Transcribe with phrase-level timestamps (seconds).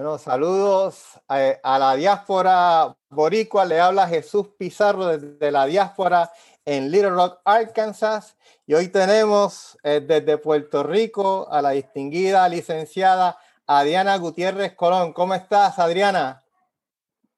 [0.00, 3.66] Bueno, saludos a, la diáspora boricua.
[3.66, 6.30] Le habla Jesús Pizarro desde la diáspora
[6.64, 8.34] en Little Rock, Arkansas.
[8.66, 13.36] Y hoy tenemos eh, desde Puerto Rico a la distinguida licenciada
[13.66, 15.12] Adriana Gutiérrez Colón.
[15.12, 16.38] ¿Cómo estás, Adriana?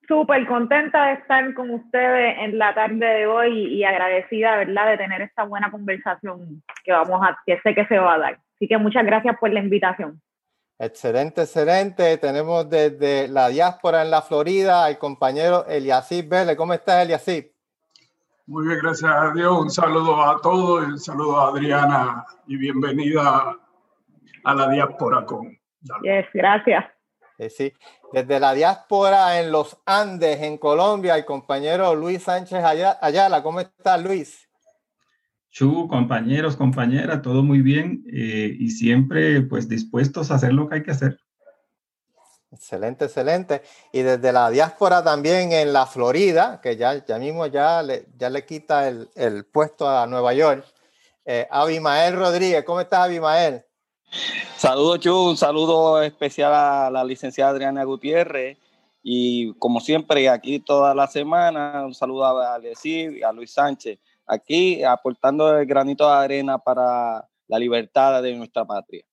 [0.06, 4.98] Súper contenta de estar con ustedes en la tarde de hoy y agradecida, ¿verdad?, de
[4.98, 8.38] tener esta buena conversación que vamos a, que sé que se va a dar.
[8.54, 10.22] Así que muchas gracias por la invitación.
[10.84, 12.18] Excelente, excelente.
[12.18, 16.56] Tenemos desde la diáspora en la Florida al compañero Eliasib Vélez.
[16.56, 17.52] ¿Cómo estás, Eliasib?
[18.46, 19.56] Muy bien, gracias a Dios.
[19.60, 23.56] Un saludo a todos, un saludo a Adriana y bienvenida
[24.42, 25.56] a la diáspora con.
[26.02, 26.84] Yes, gracias.
[27.48, 27.72] sí,
[28.12, 33.40] desde la diáspora en los Andes, en Colombia, el compañero Luis Sánchez Ayala.
[33.44, 34.51] ¿Cómo estás, Luis?
[35.52, 40.76] Chu, compañeros, compañeras, todo muy bien eh, y siempre pues dispuestos a hacer lo que
[40.76, 41.18] hay que hacer.
[42.50, 43.62] Excelente, excelente.
[43.92, 48.30] Y desde la diáspora también en la Florida, que ya, ya mismo ya le, ya
[48.30, 50.64] le quita el, el puesto a Nueva York,
[51.26, 52.64] eh, Abimael Rodríguez.
[52.64, 53.62] ¿Cómo estás, Abimael?
[54.56, 55.14] Saludos, Chu.
[55.14, 58.56] Un saludo especial a la licenciada Adriana Gutiérrez.
[59.02, 63.98] Y como siempre, aquí toda la semana, un saludo a Alessi y a Luis Sánchez
[64.26, 69.04] aquí aportando el granito de arena para la libertad de nuestra patria.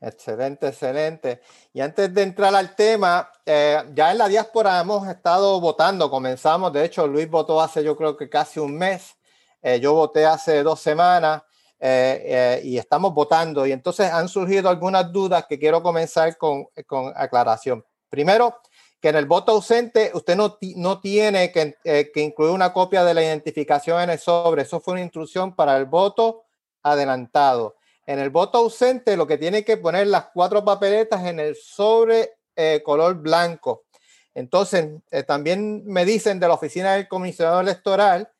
[0.00, 1.40] Excelente, excelente.
[1.72, 6.72] Y antes de entrar al tema, eh, ya en la diáspora hemos estado votando, comenzamos,
[6.74, 9.16] de hecho Luis votó hace yo creo que casi un mes,
[9.62, 11.42] eh, yo voté hace dos semanas
[11.78, 17.12] eh, y estamos votando y entonces han surgido algunas dudas que quiero comenzar con, con
[17.16, 17.82] aclaración.
[18.10, 18.60] Primero,
[19.04, 23.04] que en el voto ausente usted no, no tiene que, eh, que, incluir una copia
[23.04, 24.62] de la identificación en el sobre.
[24.62, 26.46] Eso fue una instrucción para el voto
[26.82, 27.76] adelantado.
[28.06, 32.38] En el voto ausente lo que tiene que poner las cuatro papeletas en el sobre
[32.56, 33.84] eh, color blanco.
[34.32, 38.30] Entonces, eh, también me dicen de la oficina del comisionado electoral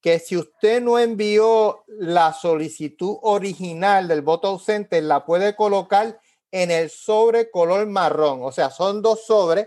[0.00, 6.20] que si usted no envió la solicitud original del voto ausente, la puede colocar
[6.52, 8.44] en el sobre color marrón.
[8.44, 9.66] O sea, son dos sobres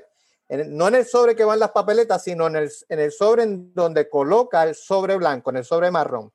[0.50, 3.74] no en el sobre que van las papeletas, sino en el, en el sobre en
[3.74, 6.32] donde coloca el sobre blanco, en el sobre marrón.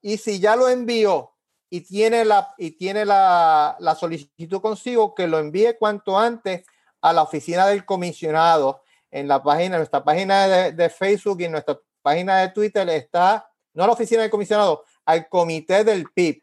[0.00, 1.32] Y si ya lo envió
[1.70, 6.64] y tiene la, y tiene la, la solicitud consigo, que lo envíe cuanto antes
[7.00, 12.40] a la oficina del comisionado en la página, nuestra página de, Facebook y nuestra página
[12.40, 16.42] de Twitter está, no a la oficina del comisionado, al comité del PIB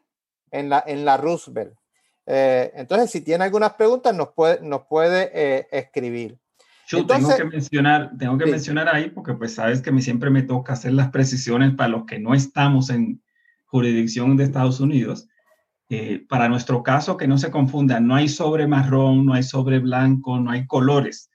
[0.52, 1.74] en la, en la Roosevelt.
[2.26, 6.38] Eh, entonces, si tiene algunas preguntas, nos puede, nos puede eh, escribir
[6.90, 10.72] tengo que mencionar, tengo que mencionar ahí porque pues sabes que me, siempre me toca
[10.72, 13.22] hacer las precisiones para los que no estamos en
[13.66, 15.28] jurisdicción de Estados Unidos.
[15.88, 19.80] Eh, para nuestro caso, que no se confunda, no hay sobre marrón, no hay sobre
[19.80, 21.30] blanco, no hay colores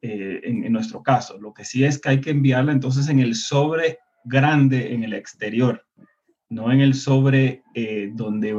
[0.00, 1.38] eh, en, nuestro caso.
[1.38, 5.12] Lo que sí es que hay que enviarla entonces en el sobre grande en el
[5.12, 5.84] exterior,
[6.48, 8.54] no en el sobre eh, donde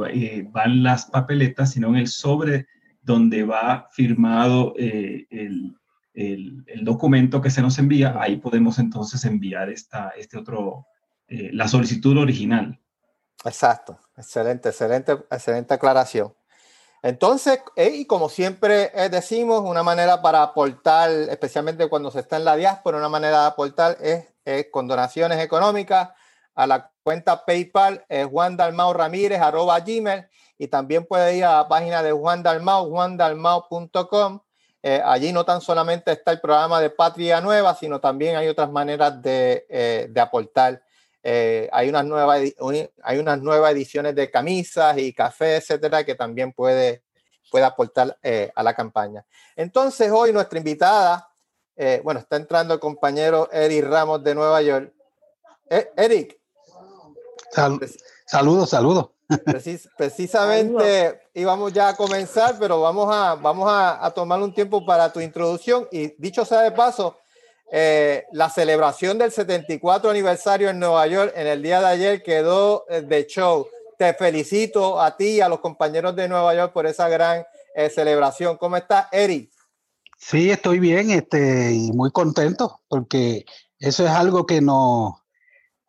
[0.52, 2.66] van las papeletas, sino en el sobre
[3.02, 5.79] donde va firmado el,
[6.14, 10.86] el, documento que se nos envía, ahí podemos entonces enviar esta, este otro,
[11.28, 12.78] eh, la solicitud original.
[13.44, 16.34] Exacto, excelente, excelente, excelente aclaración.
[17.02, 22.36] Entonces, eh, y como siempre eh, decimos, una manera para aportar, especialmente cuando se está
[22.36, 24.26] en la diáspora, una manera de aportar es,
[24.70, 26.10] con donaciones económicas
[26.54, 30.26] a la cuenta PayPal, es Juan Dalmau Ramírez, arroba Gmail,
[30.58, 34.40] y también puede ir a la página de Juan Dalmau, juandalmau.com,
[34.82, 38.70] eh, allí no tan solamente está el programa de Patria Nueva, sino también hay otras
[38.70, 40.82] maneras de, eh, de aportar.
[41.22, 42.40] Eh, hay, unas nuevas,
[43.02, 47.02] hay unas nuevas ediciones de camisas y café, etcétera, que también puede,
[47.50, 48.16] puede aportar
[48.54, 49.26] a la campaña.
[49.54, 51.28] Entonces, hoy nuestra invitada,
[52.02, 54.94] bueno, está entrando el compañero Eric Ramos de Nueva York.
[55.96, 56.38] Eric.
[58.26, 59.10] saludos, saludos
[59.96, 65.20] precisamente íbamos ya a comenzar, pero vamos a, vamos a, tomar un tiempo para tu
[65.20, 65.86] introducción.
[65.90, 67.16] Y dicho sea de paso,
[67.70, 72.84] eh, la celebración del 74 aniversario en Nueva York en el día de ayer quedó
[72.88, 73.68] eh, de show.
[73.96, 77.44] Te felicito a ti y a los compañeros de Nueva York por esa gran
[77.74, 78.56] eh, celebración.
[78.56, 79.50] ¿Cómo estás, Eric?
[80.18, 83.44] Sí, estoy bien este, y muy contento porque
[83.78, 85.22] eso es algo que no,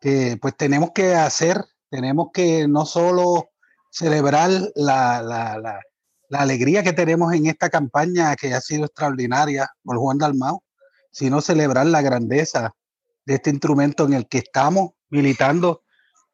[0.00, 3.50] que pues tenemos que hacer tenemos que no solo
[3.90, 5.82] celebrar la,
[6.30, 10.62] alegría que tenemos en esta campaña que ha sido extraordinaria por Juan Dalmau,
[11.10, 12.74] sino celebrar la grandeza
[13.26, 15.82] de este instrumento en el que estamos militando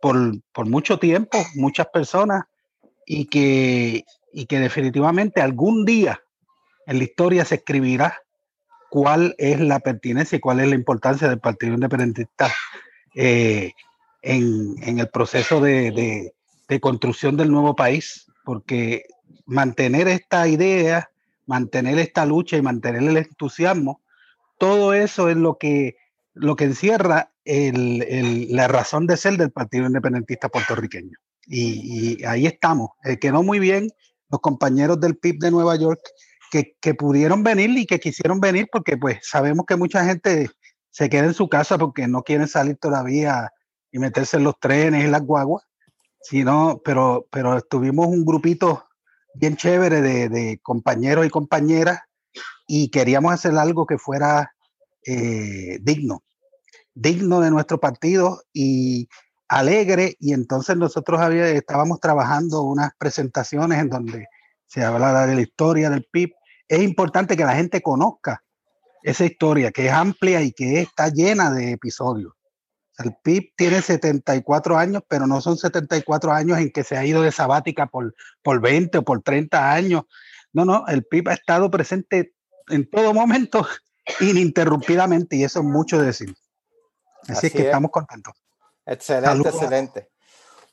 [0.00, 2.44] por, mucho tiempo, muchas personas,
[3.05, 6.20] y que, y que definitivamente algún día
[6.87, 8.16] en la historia se escribirá
[8.90, 12.49] cuál es la pertinencia y cuál es la importancia del Partido Independentista
[13.16, 13.72] eh,
[14.23, 16.32] en, el proceso de,
[16.81, 19.05] construcción del nuevo país, porque
[19.47, 21.11] mantener esta idea,
[21.47, 24.03] mantener esta lucha y mantener el entusiasmo,
[24.59, 25.97] todo eso es lo que,
[26.35, 31.17] lo que encierra el, la razón de ser del Partido Independentista puertorriqueño.
[31.47, 32.91] Y, ahí estamos.
[33.05, 33.91] Eh, quedó muy bien
[34.31, 36.00] los compañeros del PIB de Nueva York
[36.50, 40.50] que, que, pudieron venir y que quisieron venir porque pues sabemos que mucha gente
[40.91, 43.50] se queda en su casa porque no quieren salir todavía
[43.90, 45.64] y meterse en los trenes y las guaguas,
[46.20, 48.85] sino, pero, pero estuvimos un grupito
[49.35, 52.00] bien chévere de, de compañeros y compañeras
[52.67, 54.52] y queríamos hacer algo que fuera
[55.06, 56.23] eh, digno,
[56.94, 59.08] digno de nuestro partido y
[59.49, 60.17] alegre.
[60.20, 64.26] Y entonces nosotros había, estábamos trabajando unas presentaciones en donde
[64.67, 66.34] se habla de la historia del PIB.
[66.69, 68.44] Es importante que la gente conozca
[69.02, 72.34] esa historia, que es amplia y que está llena de episodios.
[72.98, 77.22] El PIB tiene 74 años, pero no son 74 años en que se ha ido
[77.22, 80.02] de sabática por, por 20 o por 30 años.
[80.52, 82.34] No, no, el PIB ha estado presente
[82.68, 83.66] en todo momento,
[84.20, 86.34] ininterrumpidamente, y eso es mucho decir.
[87.28, 88.34] Así, que estamos contentos.
[88.84, 90.08] Excelente, excelente.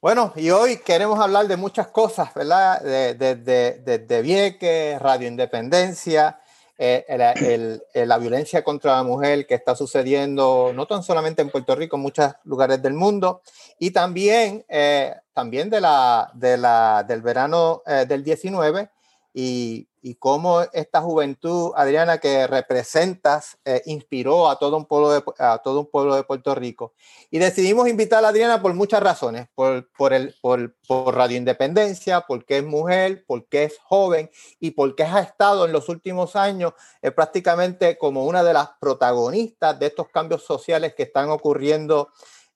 [0.02, 2.82] Bueno, y hoy queremos hablar de muchas cosas, ¿verdad?
[2.82, 6.40] Desde de, de, de, Vieques, Radio Independencia,
[6.78, 11.96] eh, la violencia contra la mujer que está sucediendo no tan solamente en Puerto Rico,
[11.96, 13.42] en muchos lugares del mundo,
[13.80, 18.90] y también, eh, también de la, de la, del verano eh, del 19
[19.38, 25.22] y, y cómo esta juventud, Adriana, que representas, eh, inspiró a todo, un pueblo de,
[25.40, 26.94] a todo un pueblo de Puerto Rico.
[27.30, 32.22] Y decidimos invitar a Adriana por muchas razones, por, por, el, por, por Radio Independencia,
[32.22, 36.72] porque es mujer, porque es joven y porque ha estado en los últimos años
[37.02, 42.08] eh, prácticamente como una de las protagonistas de estos cambios sociales que están ocurriendo,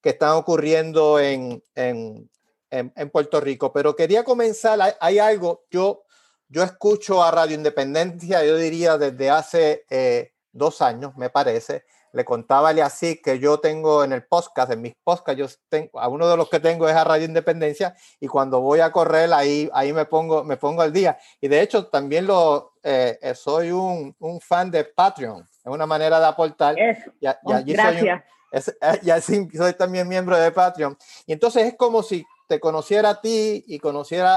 [0.01, 2.31] que están ocurriendo en, en,
[2.69, 3.73] en, en Puerto Rico.
[3.73, 6.03] Pero quería comenzar, hay, hay algo, yo
[6.49, 11.85] yo escucho a Radio Independencia, yo diría desde hace eh, dos años, me parece.
[12.11, 16.07] Le contaba así que yo tengo en el podcast, en mis podcasts, yo tengo, a
[16.07, 19.69] uno de los que tengo es a Radio Independencia y cuando voy a correr ahí,
[19.73, 21.19] ahí me pongo, me pongo al día.
[21.39, 25.85] Y de hecho también lo, eh, eh, soy un, un, fan de Patreon, es una
[25.85, 26.75] manera de aportar.
[27.19, 28.23] y, allí gracias.
[28.23, 28.29] Soy
[29.03, 30.97] y así soy también miembro de Patreon.
[31.27, 34.35] Y entonces es como si te conociera a ti y conociera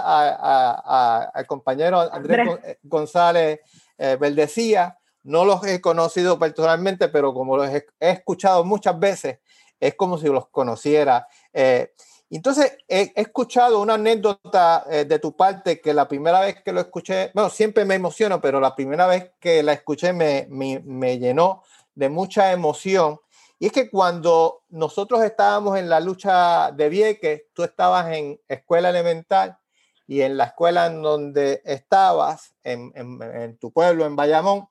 [1.32, 3.60] al compañero Andrés, eh, González
[3.96, 4.98] eh, Verdecía.
[5.24, 9.38] No los he conocido personalmente, pero como los he, escuchado muchas veces,
[9.80, 11.26] es como si los conociera.
[11.54, 11.94] Eh,
[12.28, 16.80] entonces, he, escuchado una anécdota eh, de tu parte que la primera vez que lo
[16.80, 21.18] escuché, bueno, siempre me emociono, pero la primera vez que la escuché me, me, me
[21.18, 21.62] llenó
[21.94, 23.21] de mucha emoción
[23.62, 28.90] y es que cuando nosotros estábamos en la lucha de Vieques, tú estabas en escuela
[28.90, 29.56] elemental
[30.08, 34.68] y en la escuela en donde estabas, en, en, tu pueblo, en Bayamón,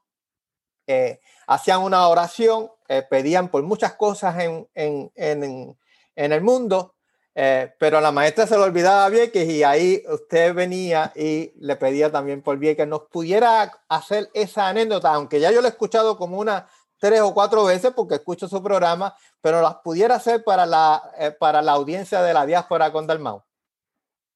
[0.88, 5.78] eh, hacían una oración, eh, pedían por muchas cosas en, en
[6.16, 6.94] el mundo,
[7.34, 12.12] eh, pero la maestra se lo olvidaba Vieques y ahí usted venía y le pedía
[12.12, 12.88] también por Vieques.
[12.88, 15.14] ¿Nos pudiera hacer esa anécdota?
[15.14, 16.68] Aunque ya yo lo he escuchado como una
[17.02, 21.32] tres o cuatro veces porque escucho su programa, pero las pudiera hacer para la, eh,
[21.38, 23.42] para la audiencia de la diáspora con Dalmau.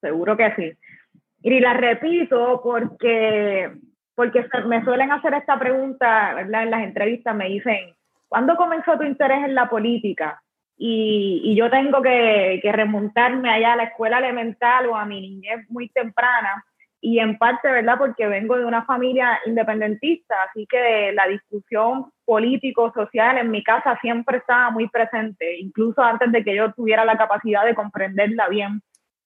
[0.01, 0.73] Seguro que sí.
[1.43, 3.71] Y la repito porque,
[4.15, 6.63] porque me suelen hacer esta pregunta ¿verdad?
[6.63, 7.95] en las entrevistas, me dicen,
[8.27, 10.41] ¿cuándo comenzó tu interés en la política?
[10.75, 15.21] Y, y yo tengo que, que remontarme allá a la escuela elemental o a mi
[15.21, 16.65] niñez muy temprana
[17.01, 17.97] y en parte, ¿verdad?
[17.97, 24.37] Porque vengo de una familia independentista, así que la discusión político-social en mi casa siempre
[24.37, 28.81] estaba muy presente, incluso antes de que yo tuviera la capacidad de comprenderla bien,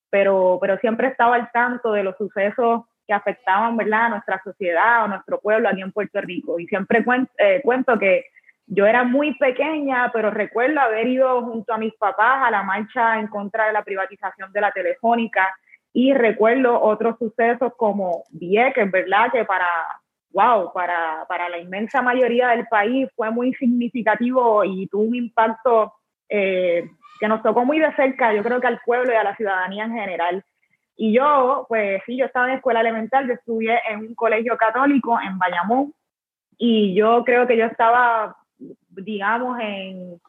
[0.09, 5.05] pero, pero siempre estaba al tanto de los sucesos que afectaban, ¿verdad?, a nuestra sociedad
[5.05, 6.59] o nuestro pueblo aquí en Puerto Rico.
[6.59, 8.25] Y siempre cuento, eh, cuento que
[8.67, 13.19] yo era muy pequeña, pero recuerdo haber ido junto a mis papás a la marcha
[13.19, 15.49] en contra de la privatización de la telefónica,
[15.93, 19.31] y recuerdo otros sucesos como Vieques, ¿verdad?
[19.31, 19.67] Que para,
[20.31, 25.93] wow, para, para la inmensa mayoría del país fue muy significativo y tuvo un impacto
[26.29, 29.35] eh, que nos tocó muy de cerca, yo creo que al pueblo y a la
[29.35, 30.45] ciudadanía en general.
[30.95, 35.17] Y yo, pues sí, yo estaba en escuela elemental, yo estudié en un colegio católico
[35.19, 35.93] en Bayamón
[36.57, 38.35] y yo creo que yo estaba,
[38.89, 40.19] digamos, en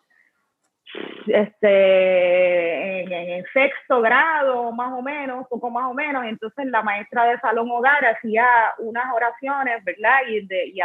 [1.26, 3.00] este,
[3.36, 6.24] en, sexto grado, más o menos, poco más o menos.
[6.24, 8.46] Entonces la maestra de salón hogar hacía
[8.78, 10.18] unas oraciones, ¿verdad?
[10.28, 10.80] Y, de, y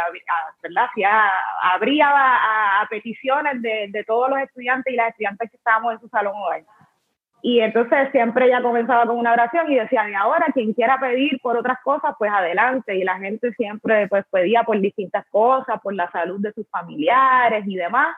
[0.62, 0.86] ¿verdad?
[0.90, 1.30] Hacía,
[1.62, 6.08] abría a, peticiones de, de, todos los estudiantes y las estudiantes que estábamos en su
[6.08, 6.62] salón hogar.
[7.42, 11.38] Y entonces siempre ella comenzaba con una oración y decía, y ahora quien quiera pedir
[11.40, 12.96] por otras cosas, pues adelante.
[12.96, 17.64] Y la gente siempre pues pedía por distintas cosas, por la salud de sus familiares
[17.66, 18.16] y demás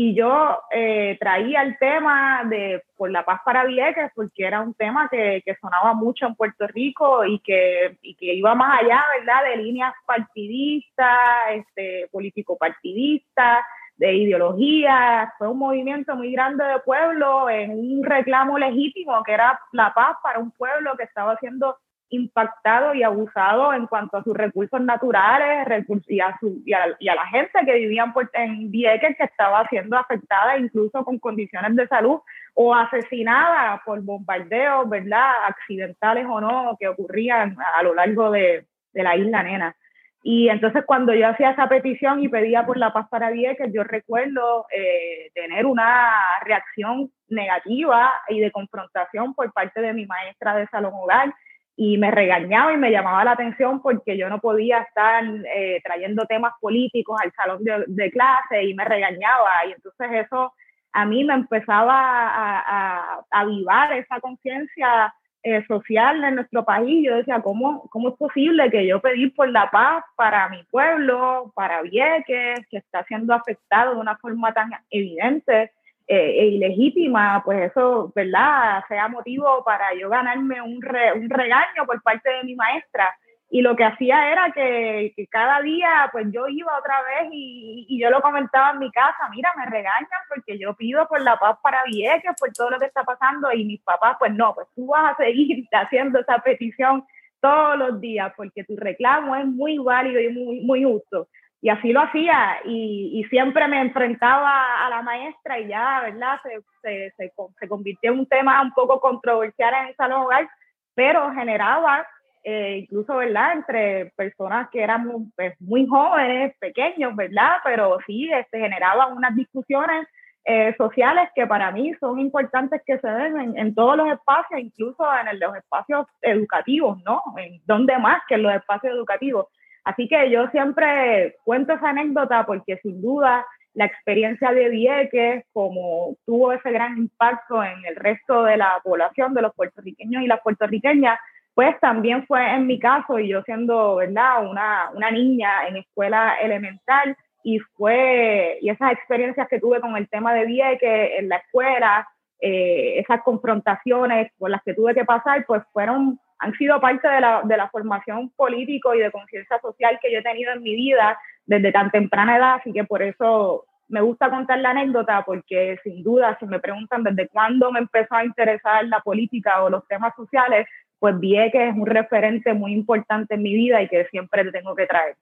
[0.00, 4.72] y yo eh, traía el tema de por la paz para Vieques porque era un
[4.74, 9.04] tema que, que sonaba mucho en Puerto Rico y que, y que, iba más allá,
[9.18, 11.18] ¿verdad?, de líneas partidistas,
[11.52, 13.64] este, político-partidistas,
[13.96, 15.34] de ideología.
[15.36, 20.16] Fue un movimiento muy grande de pueblo en un reclamo legítimo que era la paz
[20.22, 21.76] para un pueblo que estaba siendo
[22.10, 25.66] impactado y abusado en cuanto a sus recursos naturales
[26.06, 31.76] y, a, la gente que vivía en Vieques que estaba siendo afectada incluso con condiciones
[31.76, 32.20] de salud
[32.54, 35.30] o asesinada por bombardeos, ¿verdad?
[35.46, 39.76] Accidentales o no, que ocurrían a lo largo de, de la isla Nena.
[40.22, 43.84] Y entonces cuando yo hacía esa petición y pedía por la paz para Vieques, yo
[43.84, 46.10] recuerdo eh, tener una
[46.44, 51.32] reacción negativa y de confrontación por parte de mi maestra de salón hogar,
[51.80, 55.22] y me regañaba y me llamaba la atención porque yo no podía estar
[55.54, 60.52] eh, trayendo temas políticos al salón de, clase y me regañaba y entonces eso
[60.92, 67.06] a mí me empezaba a, avivar esa conciencia eh, social en nuestro país.
[67.06, 71.52] Yo decía, ¿cómo, ¿cómo es posible que yo pedí por la paz para mi pueblo,
[71.54, 75.70] para Vieques, que está siendo afectado de una forma tan evidente?
[76.08, 78.82] Eh, e ilegítima, pues eso, ¿verdad?
[78.88, 80.80] Sea motivo para yo ganarme un,
[81.16, 83.14] un regaño por parte de mi maestra.
[83.50, 87.86] Y lo que hacía era que, que cada día, pues yo iba otra vez y,
[87.88, 91.36] y, yo lo comentaba en mi casa, mira, me regañan porque yo pido por la
[91.36, 94.66] paz para Vieques, por todo lo que está pasando, y mis papás, pues no, pues
[94.74, 97.04] tú vas a seguir haciendo esa petición
[97.40, 101.28] todos los días porque tu reclamo es muy válido y muy, muy justo
[101.60, 106.38] y así lo hacía y, siempre me enfrentaba a la maestra y ya, ¿verdad?
[106.42, 110.48] Se, se, se, se, convirtió en un tema un poco controversial en el salón hogar,
[110.94, 112.06] pero generaba
[112.44, 113.52] eh, incluso, ¿verdad?
[113.54, 117.56] Entre personas que éramos pues, muy jóvenes, pequeños, ¿verdad?
[117.64, 120.06] Pero sí, este, generaba unas discusiones
[120.44, 124.60] eh, sociales que para mí son importantes que se den en, en, todos los espacios,
[124.60, 127.20] incluso en los espacios educativos, ¿no?
[127.36, 129.48] En donde más que en los espacios educativos
[129.84, 136.16] Así que yo siempre cuento esa anécdota porque sin duda la experiencia de Vieques, como
[136.26, 140.40] tuvo ese gran impacto en el resto de la población, de los puertorriqueños y las
[140.40, 141.18] puertorriqueñas,
[141.54, 146.36] pues también fue en mi caso, y yo siendo, ¿verdad?, una, una niña en escuela
[146.40, 151.36] elemental, y fue, y esas experiencias que tuve con el tema de Vieques en la
[151.36, 152.08] escuela,
[152.40, 157.20] eh, esas confrontaciones por las que tuve que pasar, pues fueron han sido parte de
[157.20, 160.76] la, de la formación político y de conciencia social que yo he tenido en mi
[160.76, 165.78] vida desde tan temprana edad, así que por eso me gusta contar la anécdota porque
[165.82, 169.86] sin duda si me preguntan desde cuándo me empezó a interesar la política o los
[169.88, 170.66] temas sociales,
[170.98, 174.52] pues vi que es un referente muy importante en mi vida y que siempre le
[174.52, 175.16] tengo que traer.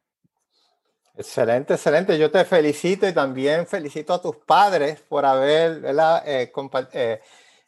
[1.16, 2.18] Excelente, excelente.
[2.18, 5.82] Yo te felicito y también felicito a tus padres por haber.
[6.26, 6.50] Eh,
[6.92, 7.20] eh,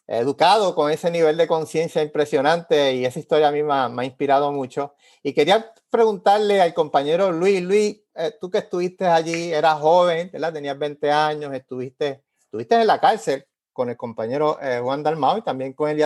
[0.08, 4.50] educado con ese nivel de conciencia impresionante y esa historia a mí me ha, inspirado
[4.52, 4.94] mucho.
[5.22, 10.54] Y quería preguntarle al compañero Luis, Luis, eh, tú que estuviste allí, eras joven, ¿verdad?
[10.54, 15.42] tenías 20 años, estuviste, estuviste en la cárcel con el compañero eh, Juan Dalmao y
[15.42, 16.02] también con el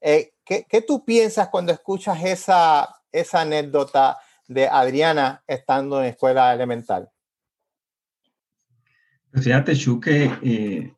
[0.00, 4.18] Eh, ¿qué, ¿qué, tú piensas cuando escuchas esa, esa anécdota
[4.48, 7.08] de Adriana estando en escuela elemental?
[9.30, 10.94] Pues fíjate, Chu, que eh,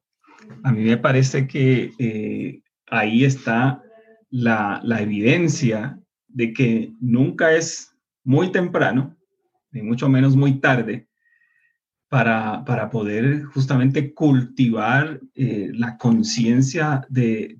[0.63, 3.83] a mí me parece que eh, ahí está
[4.31, 5.99] la, la, evidencia
[6.29, 9.17] de que nunca es muy temprano,
[9.71, 11.09] ni mucho menos muy tarde,
[12.09, 17.59] para, para poder justamente cultivar eh, la conciencia de,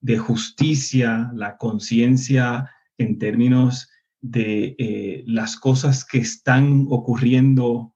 [0.00, 3.88] de, justicia, la conciencia en términos
[4.20, 7.94] de eh, las cosas que están ocurriendo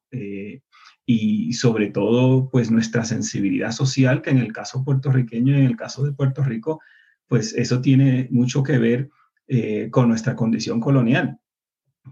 [1.07, 5.77] y sobre todo pues nuestra sensibilidad social, que en el caso puertorriqueño y en el
[5.77, 6.81] caso de Puerto Rico,
[7.27, 9.11] pues eso tiene mucho que ver
[9.47, 11.39] eh, con nuestra condición colonial.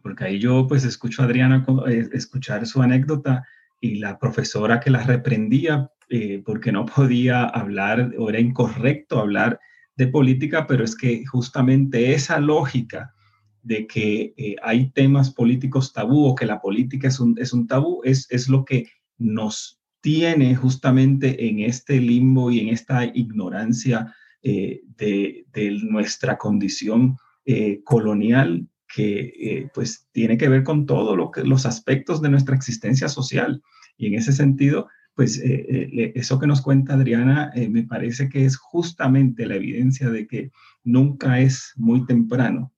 [0.02, 3.44] Porque ahí yo pues escucho a Adriana eh, escuchar su anécdota
[3.80, 9.58] y la profesora que la reprendía eh, porque no podía hablar o era incorrecto hablar
[9.96, 13.14] de política, pero es que justamente esa lógica
[13.62, 17.66] de que eh, hay temas políticos tabú o que la política es un, es un
[17.66, 18.88] tabú, es, es lo que
[19.19, 25.47] nos tiene justamente en este limbo y en esta ignorancia eh, de,
[25.85, 32.28] nuestra condición eh, colonial que pues tiene que ver con todos lo los aspectos de
[32.28, 33.62] nuestra existencia social.
[33.97, 39.47] Y en ese sentido, pues eso que nos cuenta Adriana me parece que es justamente
[39.47, 40.50] la evidencia de que
[40.85, 42.72] nunca es muy temprano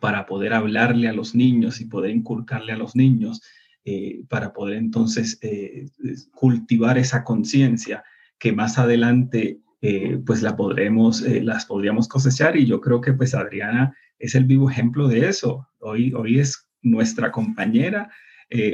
[0.00, 3.42] para poder hablarle a los niños y poder inculcarle a los niños,
[3.88, 5.86] eh, para poder entonces eh,
[6.32, 8.02] cultivar esa conciencia
[8.36, 13.32] que más adelante eh, pues la podremos, las podríamos cosechar y yo creo que pues
[13.32, 15.68] Adriana es el vivo ejemplo de eso.
[15.78, 18.10] Hoy, hoy es nuestra compañera,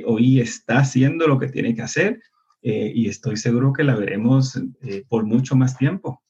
[0.07, 2.23] hoy está haciendo lo que tiene que hacer
[2.63, 4.59] y estoy seguro que la veremos
[5.09, 6.23] por mucho más tiempo.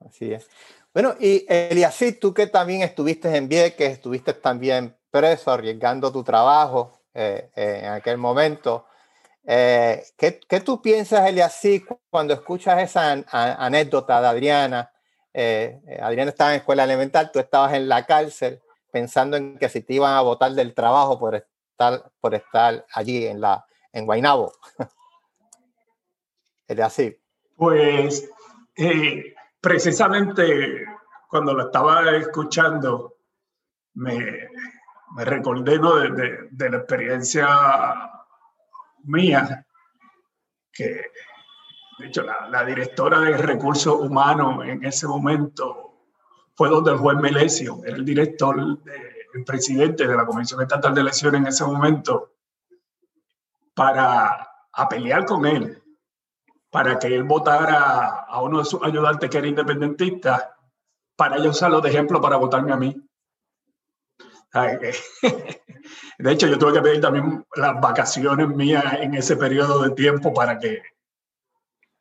[0.00, 0.48] Así es.
[0.94, 7.00] Bueno, y Eliasid, tú que también estuviste en Vieques, estuviste también preso, arriesgando tu trabajo
[7.14, 8.86] eh, eh, en aquel momento.
[9.44, 14.92] Eh, ¿qué, ¿qué, tú piensas, Eliasid, cuando escuchas esa anécdota de Adriana?
[16.00, 19.94] Adriana estaba en escuela elemental, tú estabas en la cárcel pensando en que si te
[19.94, 24.52] iban a votar del trabajo por estar, por estar allí en, la, en Guaynabo.
[26.66, 27.14] Eliasid.
[27.56, 28.28] Pues
[29.68, 30.86] precisamente
[31.28, 33.16] cuando lo estaba escuchando,
[33.96, 34.48] me,
[35.14, 37.46] me recordé de, la experiencia
[39.04, 39.66] mía,
[40.72, 41.10] que
[41.98, 45.98] de hecho la, directora de recursos humanos en ese momento
[46.54, 51.42] fue donde el juez Melesio, el director, el presidente de la Comisión Estatal de Elecciones
[51.42, 52.32] en ese momento,
[53.74, 55.82] para a pelear con él
[56.70, 60.54] para que él votara a uno de sus ayudantes que era independentista,
[61.16, 62.94] para ellos usarlo de ejemplo para votarme a mí.
[66.18, 70.32] De hecho, yo tuve que pedir también las vacaciones mías en ese periodo de tiempo
[70.34, 70.82] para que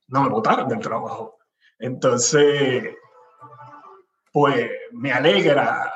[0.07, 1.37] no me votaran del trabajo.
[1.79, 2.95] Entonces,
[4.31, 5.91] pues me alegra,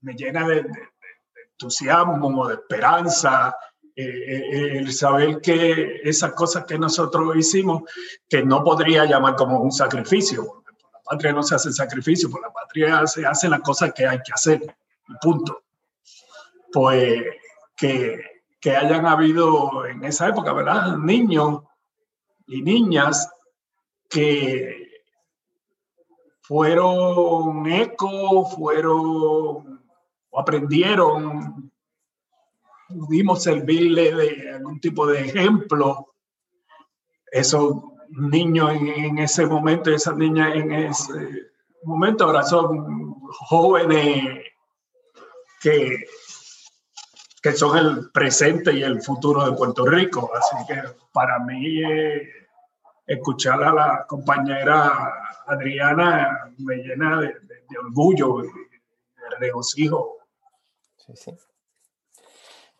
[0.00, 3.56] me llena de, de, de entusiasmo, de esperanza,
[3.94, 7.82] eh, eh, el saber que esas cosas que nosotros hicimos,
[8.28, 12.30] que no podría llamar como un sacrificio, porque por la patria no se hace sacrificio,
[12.30, 14.60] por la patria se hacen las cosas que hay que hacer,
[15.20, 15.62] punto.
[16.72, 17.22] Pues
[17.76, 18.20] que,
[18.58, 20.96] que hayan habido en esa época, ¿verdad?
[20.96, 21.60] Niños
[22.46, 23.28] y niñas
[24.08, 25.02] que
[26.40, 29.82] fueron eco, fueron
[30.30, 31.71] o aprendieron
[32.92, 36.14] pudimos servirle de algún tipo de ejemplo.
[37.30, 37.76] Esos
[38.10, 41.50] niños en, ese momento, esas niñas en ese
[41.82, 44.44] momento, ahora son jóvenes
[45.60, 46.04] que,
[47.42, 50.30] que son el presente y el futuro de Puerto Rico.
[50.34, 51.82] Así que para mí
[53.06, 57.34] escuchar a la compañera Adriana me llena de,
[57.78, 60.18] orgullo y de regocijo.
[60.96, 61.32] Sí, sí.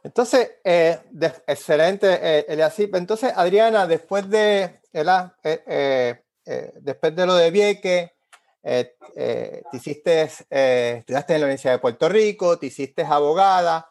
[0.04, 0.98] Entonces, eh,
[1.46, 8.12] excelente, eh, Entonces, Adriana, después de, eh, eh, después de lo de Vieque,
[8.62, 13.88] te hiciste, estudiaste en la Universidad de Puerto Rico, te hiciste abogada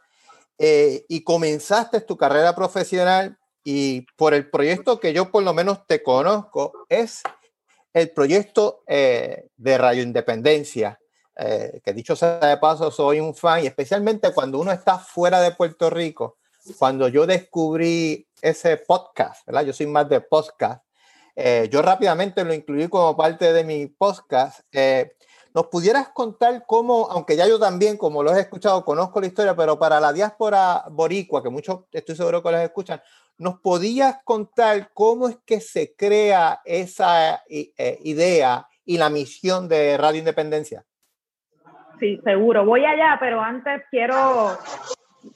[0.57, 6.01] y comenzaste tu carrera profesional y por el proyecto que yo por lo menos te
[6.01, 7.21] conozco, es
[7.93, 10.97] el proyecto de Radio Independencia.
[11.37, 15.39] Eh, que dicho sea de paso, soy un fan y especialmente cuando uno está fuera
[15.39, 16.37] de Puerto Rico,
[16.77, 19.65] cuando yo descubrí ese podcast, ¿verdad?
[19.65, 20.83] Yo soy más de podcast.
[21.35, 24.59] Eh, yo rápidamente lo incluí como parte de mi podcast.
[24.73, 25.13] Eh,
[25.53, 29.55] ¿Nos pudieras contar cómo, aunque ya yo también, como lo he escuchado, conozco la historia,
[29.55, 33.01] pero para la diáspora boricua, que muchos estoy seguro que los escuchan,
[33.37, 40.19] ¿nos podías contar cómo es que se crea esa idea y la misión de Radio
[40.19, 40.85] Independencia?
[42.01, 42.65] Sí, seguro.
[42.65, 44.49] Voy allá, pero antes quiero,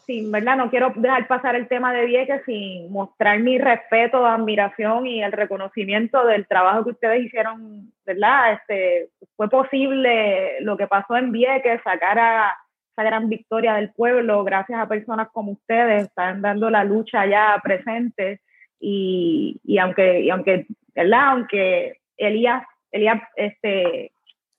[0.06, 5.06] sin verdad, no quiero dejar pasar el tema de Vieques sin mostrar mi respeto, admiración
[5.06, 8.54] y el reconocimiento del trabajo que ustedes hicieron, ¿verdad?
[8.54, 12.58] Este, fue posible lo que pasó en Vieques, sacar a
[12.91, 17.60] esa gran victoria del pueblo, gracias a personas como ustedes, están dando la lucha ya
[17.63, 18.41] presente
[18.80, 21.28] y, y aunque, y aunque, ¿verdad?
[21.28, 24.13] Aunque Elías, Elías, este,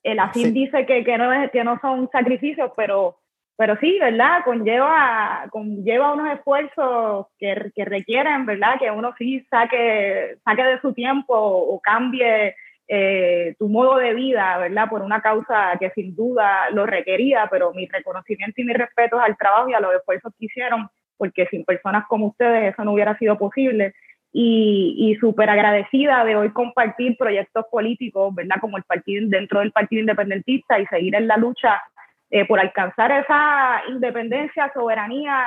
[0.07, 3.17] el AFIN dice que, que, no es, que no son sacrificios, pero,
[3.57, 4.41] pero sí, ¿verdad?
[4.45, 8.79] Conlleva, conlleva unos esfuerzos que, que requieren, ¿verdad?
[8.79, 12.55] Que uno sí saque, saque de su tiempo o cambie
[12.87, 14.87] eh, tu modo de vida, ¿verdad?
[14.89, 19.35] Por una causa que sin duda lo requería, pero mi reconocimiento y mi respeto al
[19.35, 23.17] trabajo y a los esfuerzos que hicieron, porque sin personas como ustedes eso no hubiera
[23.17, 23.93] sido posible.
[24.39, 28.57] Y, y súper agradecida de hoy compartir proyectos políticos, ¿verdad?
[28.61, 31.81] Como el partido dentro del Partido Independentista y seguir en la lucha
[32.29, 35.43] eh, por alcanzar esa independencia, soberanía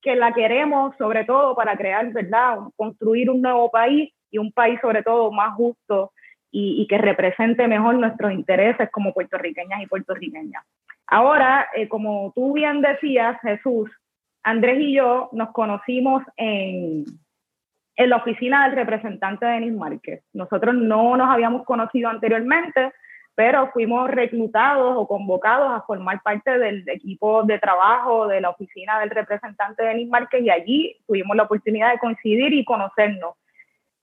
[0.00, 2.58] que la queremos, sobre todo para crear, ¿verdad?
[2.76, 6.12] Construir un nuevo país y un país sobre todo más justo
[6.52, 10.62] y, que represente mejor nuestros intereses como puertorriqueñas y puertorriqueñas.
[11.08, 13.90] Ahora, eh, como tú bien decías, Jesús,
[14.44, 17.04] Andrés y yo nos conocimos en,
[17.96, 20.22] en la oficina del representante Denis Márquez.
[20.34, 22.92] Nosotros no nos habíamos conocido anteriormente,
[23.34, 29.00] pero fuimos reclutados o convocados a formar parte del equipo de trabajo de la oficina
[29.00, 33.34] del representante Denis Márquez y allí tuvimos la oportunidad de coincidir y conocernos.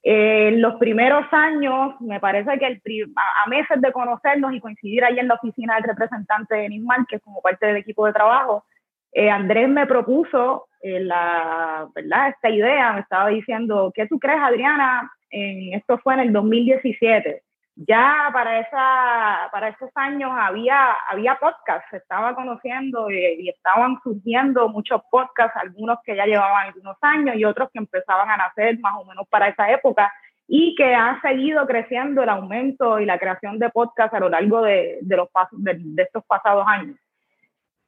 [0.05, 2.81] En los primeros años, me parece que el,
[3.15, 7.41] a meses de conocernos y coincidir ahí en la oficina del representante Denis Márquez como
[7.41, 8.65] parte del equipo de trabajo,
[9.13, 12.29] eh, Andrés me propuso eh, la, ¿verdad?
[12.29, 15.11] esta idea, me estaba diciendo, ¿qué tú crees, Adriana?
[15.29, 17.41] En, esto fue en el 2017
[17.75, 24.69] ya para, esa, para esos años había, había podcasts, se estaba conociendo y, estaban surgiendo
[24.69, 28.93] muchos podcasts, algunos que ya llevaban algunos años y otros que empezaban a nacer más
[28.97, 30.11] o menos para esa época
[30.47, 34.61] y que han seguido creciendo el aumento y la creación de podcasts a lo largo
[34.61, 36.97] de, de los de, de, estos pasados años.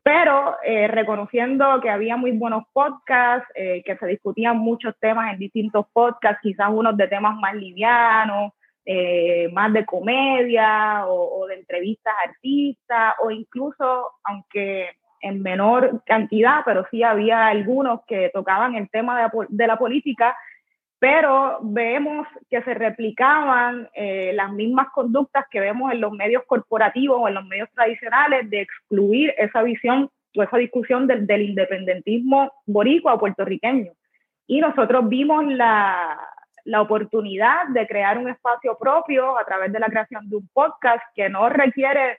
[0.05, 5.39] Pero eh, reconociendo que había muy buenos podcasts, eh, que se discutían muchos temas en
[5.39, 8.53] distintos podcasts, quizás unos de temas más livianos,
[8.85, 14.91] eh, más de comedia o, de entrevistas a artistas o incluso, aunque
[15.21, 20.37] en menor cantidad, pero sí había algunos que tocaban el tema de, la política,
[21.05, 27.19] pero vemos que se replicaban eh, las mismas conductas que vemos en los medios corporativos
[27.21, 32.51] o en los medios tradicionales de excluir esa visión o esa discusión del, del independentismo
[32.65, 33.91] boricua o puertorriqueño.
[34.47, 36.19] Y nosotros vimos la,
[36.63, 41.03] la oportunidad de crear un espacio propio a través de la creación de un podcast
[41.13, 42.17] que no requiere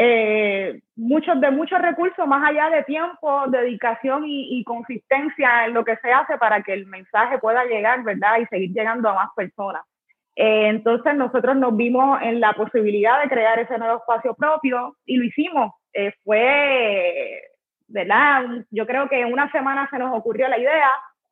[0.00, 5.96] eh, muchos de muchos recursos más allá de tiempo, dedicación y, consistencia en lo que
[5.96, 8.38] se hace para que el mensaje pueda llegar, ¿verdad?
[8.40, 9.82] Y seguir llegando a más personas.
[10.36, 15.16] Eh, entonces nosotros nos vimos en la posibilidad de crear ese nuevo espacio propio y
[15.16, 15.72] lo hicimos.
[15.92, 17.42] Eh, fue,
[17.88, 18.44] ¿verdad?
[18.70, 20.90] Yo creo que en una semana se nos ocurrió la idea,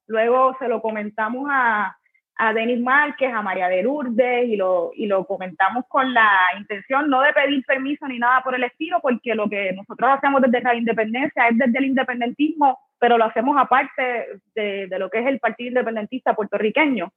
[0.09, 1.97] luego se lo comentamos a,
[2.39, 7.09] a Denis Márquez, a María de Lourdes, y lo, y lo comentamos con la intención
[7.09, 10.61] no de pedir permiso ni nada por el estilo, porque lo que nosotros hacemos desde
[10.61, 15.27] la independencia es desde el independentismo, pero lo hacemos aparte de, de lo que es
[15.27, 17.11] el Partido Independentista puertorriqueño.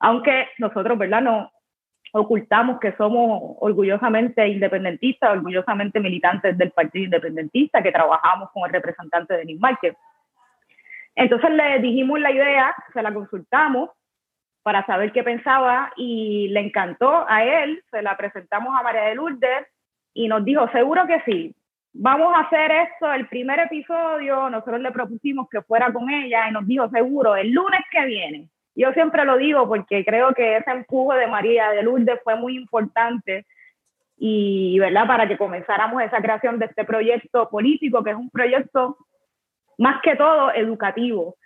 [0.00, 1.22] Aunque nosotros, ¿verdad?
[1.22, 1.50] No
[2.12, 9.36] ocultamos que somos orgullosamente independentistas, orgullosamente militantes del Partido Independentista, que trabajamos con el representante
[9.36, 9.96] Denis Márquez.
[11.14, 13.90] Entonces le dijimos la idea, se la consultamos
[14.66, 19.14] para saber qué pensaba y le encantó a él, se la presentamos a María de
[19.14, 19.64] Lourdes
[20.12, 21.54] y nos dijo, seguro que sí,
[21.92, 26.52] vamos a hacer esto, el primer episodio, nosotros le propusimos que fuera con ella y
[26.52, 28.48] nos dijo, seguro, el lunes que viene.
[28.74, 32.56] Yo siempre lo digo porque creo que ese empuje de María de Lourdes fue muy
[32.56, 33.46] importante
[34.16, 38.96] y, ¿verdad?, para que comenzáramos esa creación de este proyecto político, que es un proyecto
[39.78, 41.36] más que todo educativo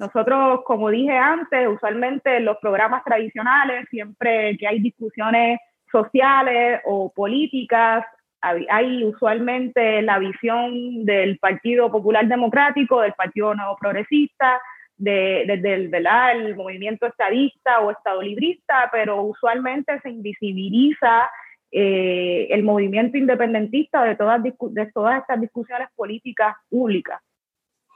[0.00, 5.60] nosotros, como dije antes, usualmente en los programas tradicionales, siempre que hay discusiones
[5.92, 8.06] sociales o políticas,
[8.40, 14.58] hay usualmente la visión del Partido Popular Democrático, del Partido Nuevo Progresista,
[14.96, 21.28] de, el movimiento estadista o estadolibrista, pero usualmente se invisibiliza
[21.70, 27.20] eh, el movimiento independentista de todas, de todas estas discusiones políticas públicas.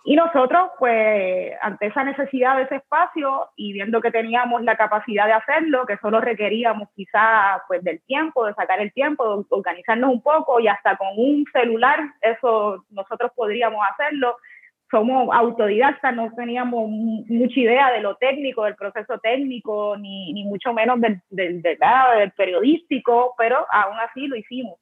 [0.07, 5.25] Y nosotros, pues, ante esa necesidad de ese espacio y viendo que teníamos la capacidad
[5.25, 10.11] de hacerlo, que solo requeríamos quizá, pues, del tiempo, de sacar el tiempo, de organizarnos
[10.11, 14.37] un poco y hasta con un celular, eso nosotros podríamos hacerlo.
[14.91, 20.75] Somos autodidactas, no teníamos mucha idea de lo técnico, del proceso técnico, ni, ni mucho
[20.75, 21.79] menos del, del, del,
[22.19, 24.79] del periodístico, pero aún así lo hicimos.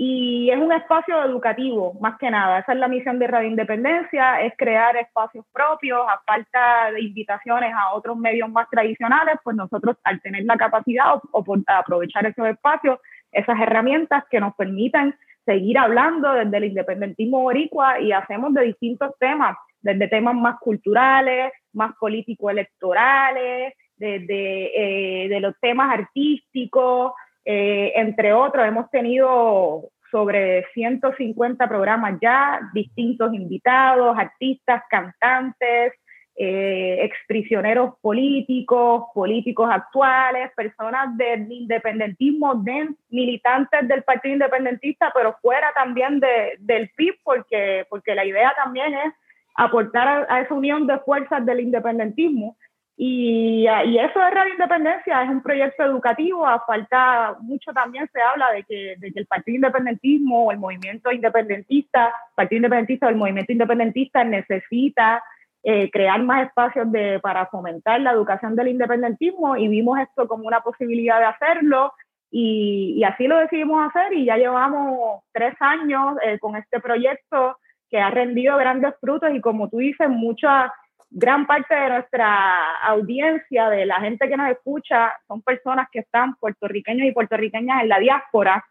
[0.00, 2.60] Y es un espacio educativo, más que nada.
[2.60, 7.74] Esa es la misión de Radio Independencia, es crear espacios propios, a falta de invitaciones
[7.74, 13.00] a otros medios más tradicionales, pues nosotros al tener la capacidad o, aprovechar esos espacios,
[13.32, 19.10] esas herramientas que nos permitan seguir hablando desde el independentismo boricua y hacemos de distintos
[19.18, 27.14] temas, desde temas más culturales, más político-electorales, desde eh, de los temas artísticos,
[27.50, 35.94] eh, entre otros, hemos tenido sobre 150 programas ya, distintos invitados, artistas, cantantes,
[36.36, 45.72] eh, exprisioneros políticos, políticos actuales, personas del independentismo, de, militantes del Partido Independentista, pero fuera
[45.74, 49.14] también de, del PIB, porque, porque la idea también es
[49.54, 52.58] aportar a, esa unión de fuerzas del independentismo.
[53.00, 58.20] Y, y, eso de Radio Independencia es un proyecto educativo, a falta, mucho también se
[58.20, 63.10] habla de que, de que el Partido Independentismo o el movimiento independentista, Partido Independentista o
[63.10, 65.22] el movimiento independentista necesita
[65.62, 70.48] eh, crear más espacios de, para fomentar la educación del independentismo y vimos esto como
[70.48, 71.92] una posibilidad de hacerlo
[72.32, 77.58] y, y así lo decidimos hacer y ya llevamos tres años eh, con este proyecto
[77.90, 80.72] que ha rendido grandes frutos y como tú dices, mucha,
[81.10, 86.34] gran parte de nuestra audiencia, de la gente que nos escucha, son personas que están
[86.36, 88.64] puertorriqueños y puertorriqueñas en la diáspora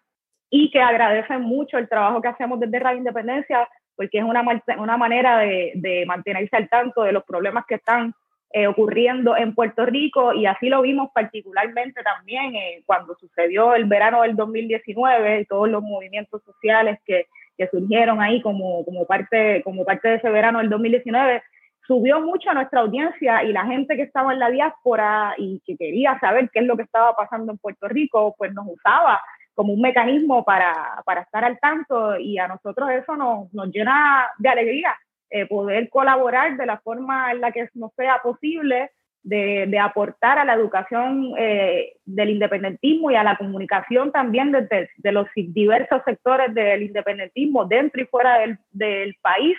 [0.49, 4.43] y que agradecen mucho el trabajo que hacemos desde Radio Independencia porque es una,
[4.77, 8.13] una manera de, de, mantenerse al tanto de los problemas que están
[8.53, 13.85] eh, ocurriendo en Puerto Rico y así lo vimos particularmente también eh, cuando sucedió el
[13.85, 17.25] verano del 2019 y todos los movimientos sociales que,
[17.57, 21.43] que surgieron ahí como, como, parte, como parte de ese verano del 2019
[21.87, 25.77] subió mucho a nuestra audiencia y la gente que estaba en la diáspora y que
[25.77, 29.21] quería saber qué es lo que estaba pasando en Puerto Rico, pues nos usaba
[29.55, 34.27] como un mecanismo para, para estar al tanto y a nosotros eso nos, nos llena
[34.37, 34.95] de alegría
[35.29, 38.91] eh, poder colaborar de la forma en la que nos sea posible
[39.23, 44.89] de, de aportar a la educación eh, del independentismo y a la comunicación también de,
[44.95, 49.57] de, los diversos sectores del independentismo dentro y fuera del, del país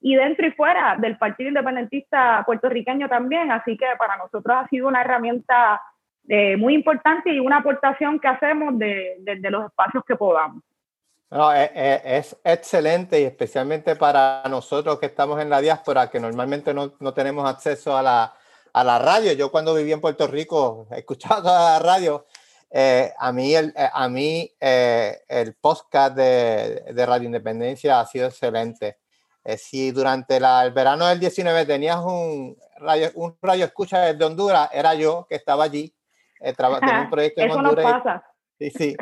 [0.00, 3.50] y dentro y fuera del Partido Independentista puertorriqueño también.
[3.50, 5.80] Así que para nosotros ha sido una herramienta
[6.28, 10.62] eh, muy importante y una aportación que hacemos desde de, los espacios que podamos.
[11.30, 16.18] No, es, e, es, excelente y especialmente para nosotros que estamos en la diáspora, que
[16.18, 18.34] normalmente no, no tenemos acceso a la,
[18.72, 19.32] a la, radio.
[19.32, 22.26] Yo cuando viví en Puerto Rico escuchaba toda la radio.
[22.72, 28.06] Eh, a mí, el, eh, a mí eh, el podcast de, de, Radio Independencia ha
[28.06, 28.98] sido excelente.
[29.44, 34.24] Eh, si durante la, el verano del 19 tenías un radio, un radio escucha desde
[34.24, 35.94] Honduras, era yo que estaba allí
[36.40, 37.84] eh, tenía un proyecto en Eso Honduras.
[37.84, 38.24] Nos pasa.
[38.58, 38.96] Sí, sí.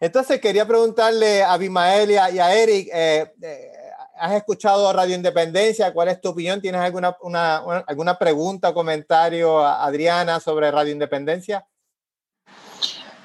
[0.00, 3.72] Entonces quería preguntarle a Bimael y a, Eric, eh, eh,
[4.16, 5.92] ¿has escuchado Radio Independencia?
[5.92, 6.62] ¿Cuál es tu opinión?
[6.62, 11.66] ¿Tienes alguna, una, alguna pregunta o comentario, Adriana, sobre Radio Independencia?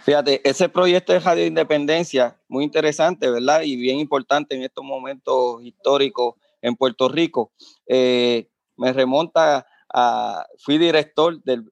[0.04, 3.62] Fíjate, ese proyecto de Radio Independencia, muy interesante, ¿verdad?
[3.62, 7.52] Y bien importante en estos momentos históricos en Puerto Rico.
[7.88, 9.66] me remonta
[10.58, 11.64] fui director de,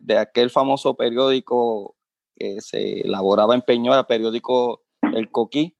[0.00, 1.96] de, aquel famoso periódico
[2.36, 5.76] que se elaboraba en Peñora, periódico El Coquí,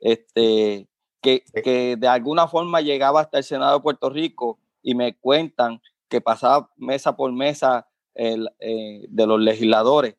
[0.00, 0.88] este,
[1.20, 5.80] que, que, de alguna forma llegaba hasta el Senado de Puerto Rico y me cuentan
[6.08, 10.16] que pasaba mesa por mesa el, eh, de los legisladores.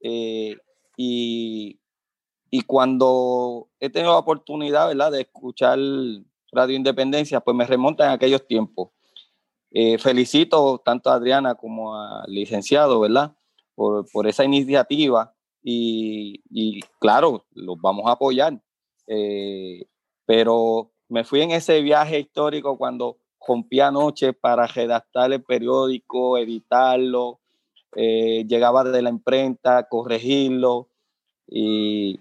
[0.00, 0.56] Eh,
[0.96, 1.78] y,
[2.50, 5.12] y, cuando he tenido la oportunidad ¿verdad?
[5.12, 5.78] de escuchar
[6.52, 8.90] Radio Independencia, pues me remonta en aquellos tiempos.
[9.70, 13.36] Eh, felicito tanto a Adriana como al licenciado, ¿verdad?
[13.74, 18.60] Por, por esa iniciativa y, y, claro, los vamos a apoyar.
[19.06, 19.86] Eh,
[20.26, 27.40] pero me fui en ese viaje histórico cuando rompí anoche para redactar el periódico, editarlo,
[27.96, 30.88] eh, llegaba de la imprenta, corregirlo
[31.48, 32.20] y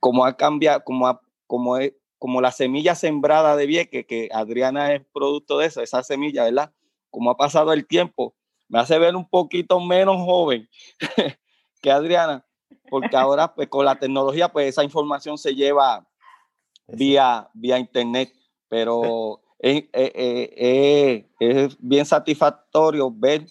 [0.00, 1.92] como ha cambiado, como, como es,
[2.24, 6.72] como la semilla sembrada de Vieque, que Adriana es producto de eso, esa semilla, ¿verdad?
[7.10, 8.34] Como ha pasado el tiempo,
[8.66, 10.66] me hace ver un poquito menos joven
[11.82, 12.42] que Adriana,
[12.88, 16.08] porque ahora pues con la tecnología pues esa información se lleva
[16.88, 18.32] vía, vía internet,
[18.68, 23.44] pero es, es bien satisfactorio ver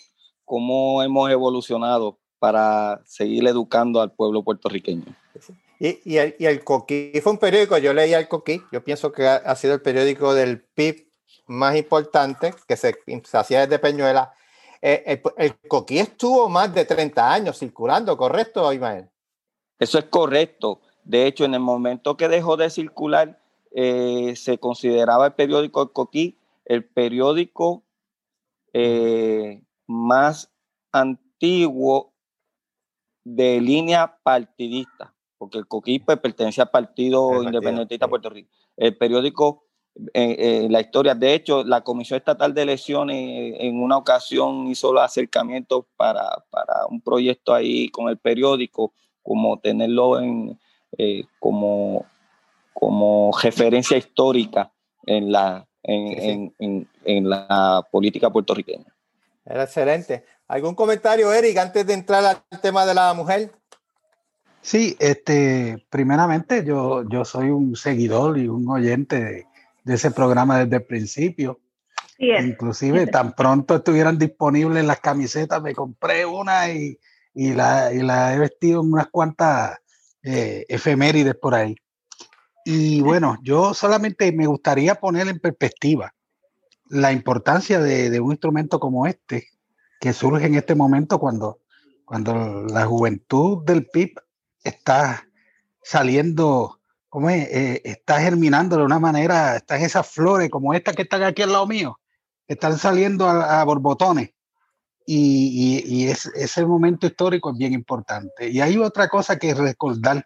[0.46, 5.06] cómo hemos evolucionado para seguir educando al pueblo puertorriqueño.
[5.86, 9.54] Y, el, y, Coquí fue un periódico, yo leía el Coquí, yo pienso que ha,
[9.58, 11.12] sido el periódico del PIB
[11.48, 12.96] más importante que se,
[13.34, 14.34] hacía desde Peñuela.
[14.82, 19.10] Eh, el, el, Coquí estuvo más de 30 años circulando, ¿correcto, Imael?
[19.78, 20.80] Eso es correcto.
[21.04, 23.38] De hecho, en el momento que dejó de circular,
[23.76, 27.84] eh, se consideraba el periódico El Coquí el periódico
[28.72, 30.50] eh, más
[30.94, 32.14] antiguo
[33.26, 35.13] de línea partidista
[35.44, 38.50] porque el Coquipe pertenece al Partido Independentista de Puerto Rico.
[38.78, 39.66] El periódico,
[40.14, 44.68] eh, eh, la historia, de hecho, la Comisión Estatal de Elecciones eh, en una ocasión
[44.68, 50.58] hizo los acercamientos para, para un proyecto ahí con el periódico, como tenerlo en,
[50.98, 52.06] eh, como,
[52.74, 54.72] como referencia histórica
[55.06, 58.96] en la, en, en, en, en la política puertorriqueña.
[59.46, 60.24] Era excelente.
[60.48, 63.52] ¿Algún comentario, Eric, antes de entrar al tema de la mujer?
[64.64, 69.46] Sí, este, primeramente yo, yo soy un seguidor y un oyente
[69.84, 71.60] de, ese programa desde el principio.
[72.18, 76.98] Inclusive tan pronto estuvieran disponibles las camisetas, me compré una y,
[77.36, 79.80] la, he vestido en unas cuantas
[80.24, 81.76] eh, efemérides por ahí.
[82.64, 86.14] Y bueno, yo solamente me gustaría poner en perspectiva
[86.88, 89.50] la importancia de, un instrumento como este,
[90.00, 91.60] que surge en este momento cuando,
[92.06, 94.14] cuando la juventud del PIB
[94.64, 95.28] está
[95.84, 97.48] saliendo, ¿cómo es?
[97.50, 101.52] Eh, está germinando de una manera, están esas flores como estas que están aquí al
[101.52, 102.00] lado mío,
[102.48, 104.32] están saliendo a, borbotones.
[105.06, 108.50] Y, es, ese momento histórico es bien importante.
[108.50, 110.26] Y hay otra cosa que recordar.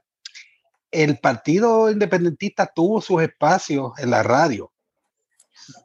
[0.91, 4.71] El Partido Independentista tuvo sus espacios en la radio.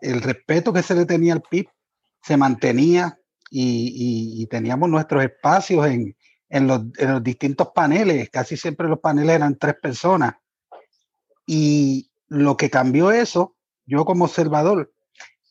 [0.03, 1.69] El respeto que se le tenía al PIB
[2.23, 3.19] se mantenía
[3.51, 6.15] y teníamos nuestros espacios en,
[6.53, 6.83] en los,
[7.23, 10.35] distintos paneles, casi siempre los paneles eran tres personas.
[11.47, 14.93] Y lo que cambió eso, yo como observador,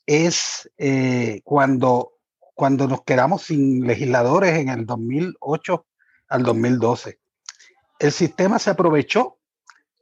[0.06, 2.14] es eh, cuando,
[2.54, 5.88] cuando nos quedamos sin legisladores en el 2008
[6.30, 7.20] al 2012.
[7.98, 9.40] El sistema se aprovechó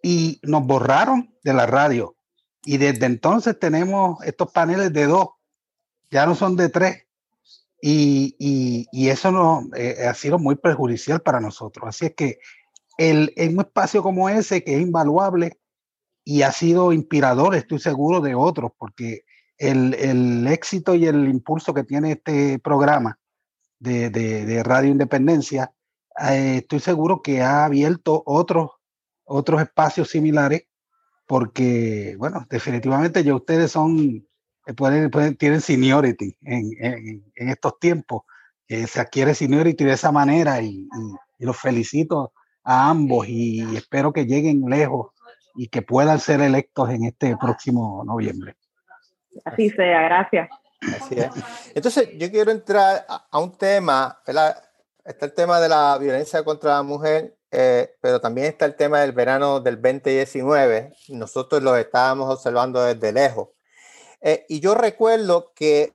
[0.03, 2.17] y nos borraron de la radio.
[2.65, 5.29] Y desde entonces tenemos estos paneles de dos,
[6.11, 7.05] ya no son de tres.
[7.81, 11.87] Y, eso no, eh, ha sido muy perjudicial para nosotros.
[11.87, 12.39] Así es que
[12.97, 15.59] el, en un espacio como ese, que es invaluable
[16.25, 19.23] y ha sido inspirador, estoy seguro, de otros, porque
[19.57, 23.17] el, éxito y el impulso que tiene este programa
[23.79, 25.73] de, Radio Independencia,
[26.29, 28.71] eh, estoy seguro que ha abierto otros,
[29.23, 30.63] otros espacios similares,
[31.25, 34.27] porque, bueno, definitivamente ya ustedes son
[34.73, 36.71] pueden, pueden, tienen seniority en,
[37.35, 38.23] en, estos tiempos.
[38.67, 40.87] se adquiere seniority de esa manera y,
[41.39, 45.11] los felicito a ambos y espero que lleguen lejos
[45.55, 48.55] y que puedan ser electos en este próximo noviembre.
[49.45, 50.49] Así sea, gracias.
[50.81, 51.29] Así es.
[51.75, 54.63] Entonces, yo quiero entrar a, un tema, ¿verdad?
[55.03, 58.99] Está el tema de la violencia contra la mujer, eh, pero también está el tema
[59.01, 60.93] del verano del 2019.
[61.09, 63.49] Nosotros lo estábamos observando desde lejos.
[64.21, 65.93] Eh, y yo recuerdo que,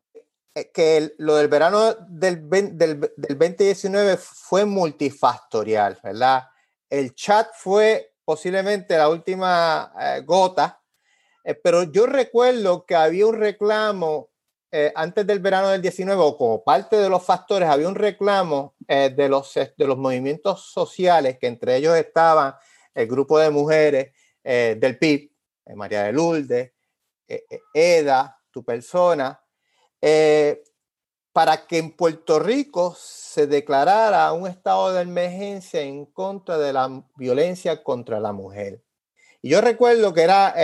[0.54, 6.44] eh, que lo del verano del, del, del 2019 fue multifactorial, ¿verdad?
[6.88, 10.80] El chat fue posiblemente la última eh, gota,
[11.62, 14.30] pero yo recuerdo que había un reclamo
[14.96, 19.28] antes del verano del 19, o como parte de los factores, había un reclamo de,
[19.28, 22.54] los, de los movimientos sociales, que entre ellos estaban
[22.92, 25.30] el grupo de mujeres del PIB,
[25.76, 26.73] María de Lourdes, eh, eh,
[27.72, 29.40] EDA, tu persona,
[30.00, 30.62] eh,
[31.32, 37.04] para que en Puerto Rico se declarara un estado de emergencia en contra de la
[37.16, 38.82] violencia contra la mujer.
[39.42, 40.54] Y yo recuerdo que era,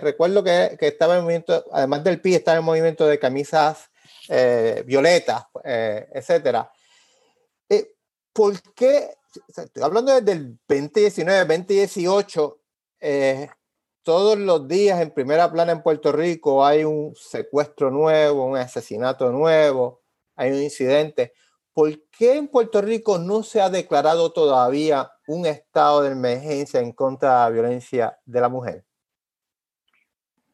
[0.00, 3.90] recuerdo que, estaba en movimiento, además del PI, estaba en movimiento de camisas
[4.84, 6.70] violetas, etcétera.
[8.32, 9.10] ¿Por qué?
[9.48, 12.60] Estoy hablando desde el 2019, 2018,
[14.10, 19.30] todos los días en primera plana en Puerto Rico hay un secuestro nuevo, un asesinato
[19.30, 20.00] nuevo,
[20.34, 21.30] hay un incidente.
[21.72, 26.90] ¿Por qué en Puerto Rico no se ha declarado todavía un estado de emergencia en
[26.90, 28.82] contra de la violencia de la mujer?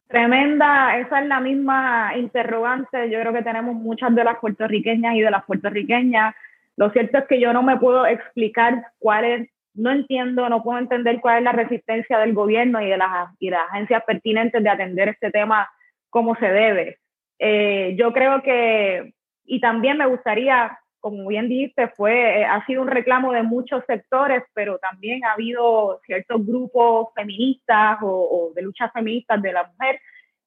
[0.07, 3.09] Tremenda, esa es la misma interrogante.
[3.09, 6.35] Yo creo que tenemos muchas de las puertorriqueñas y de las puertorriqueñas.
[6.75, 10.79] Lo cierto es que yo no me puedo explicar cuál es no entiendo, no puedo
[10.79, 14.69] entender cuál es la resistencia del gobierno y de las, y las agencias pertinentes de
[14.69, 15.69] atender este tema
[16.09, 16.97] como se debe.
[17.39, 19.13] Eh, yo creo que,
[19.45, 23.83] y también me gustaría, como bien dijiste, fue, eh, ha sido un reclamo de muchos
[23.85, 29.99] sectores, pero también ha habido ciertos grupos feministas o de luchas feministas de la mujer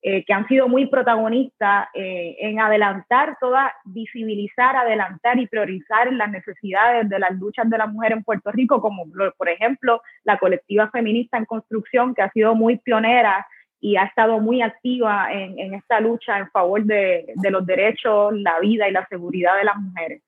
[0.02, 6.30] eh, que han sido muy protagonistas eh, en adelantar toda, visibilizar, adelantar y priorizar las
[6.30, 9.04] necesidades de las luchas de la mujer en Puerto Rico, como
[9.36, 13.46] por ejemplo la colectiva feminista en construcción, que ha sido muy pionera
[13.78, 18.32] y ha estado muy activa en, en esta lucha en favor de, de, los derechos,
[18.32, 20.22] la vida y la seguridad de las mujeres.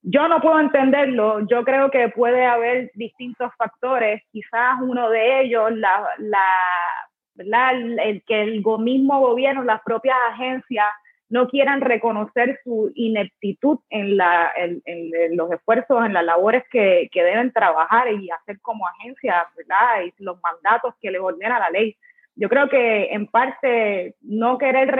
[0.00, 5.70] Yo no puedo entenderlo, yo creo que puede haber distintos factores, quizás uno de ellos,
[5.72, 6.46] la, la
[7.50, 10.86] el, que el mismo gobierno, las propias agencias
[11.32, 14.82] no quieran reconocer su ineptitud en, la, en,
[15.34, 20.02] los esfuerzos, en las labores que, que, deben trabajar y hacer como agencia, ¿verdad?
[20.04, 21.96] Y los mandatos que les ordena la ley.
[22.36, 24.94] yo creo que en parte no querer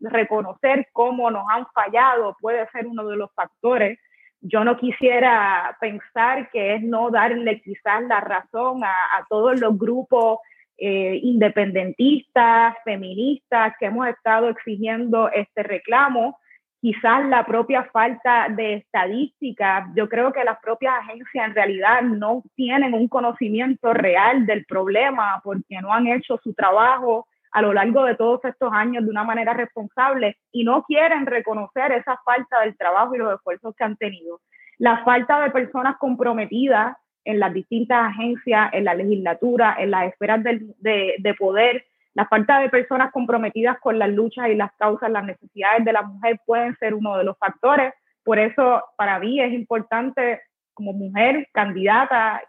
[0.00, 3.98] reconocer cómo nos han fallado puede ser uno de los factores.
[4.42, 10.40] Yo no quisiera pensar que es no darle quizás la razón a, todos los grupos
[10.78, 16.38] eh, independentistas, feministas que hemos estado exigiendo este reclamo
[16.80, 19.90] quizás la propia falta de estadística.
[19.94, 25.40] Yo creo que las propias agencias en realidad no tienen un conocimiento real del problema
[25.42, 29.24] porque no han hecho su trabajo a lo largo de todos estos años de una
[29.24, 33.96] manera responsable y no quieren reconocer esa falta del trabajo y los esfuerzos que han
[33.96, 34.40] tenido.
[34.76, 40.42] La falta de personas comprometidas en las distintas agencias, en la legislatura, en las esferas
[40.42, 45.24] de, de poder, la falta de personas comprometidas con las luchas y las causas, las
[45.24, 47.94] necesidades de la mujer pueden ser uno de los factores.
[48.24, 50.42] Por eso, para mí es importante,
[50.74, 52.42] como mujer candidata,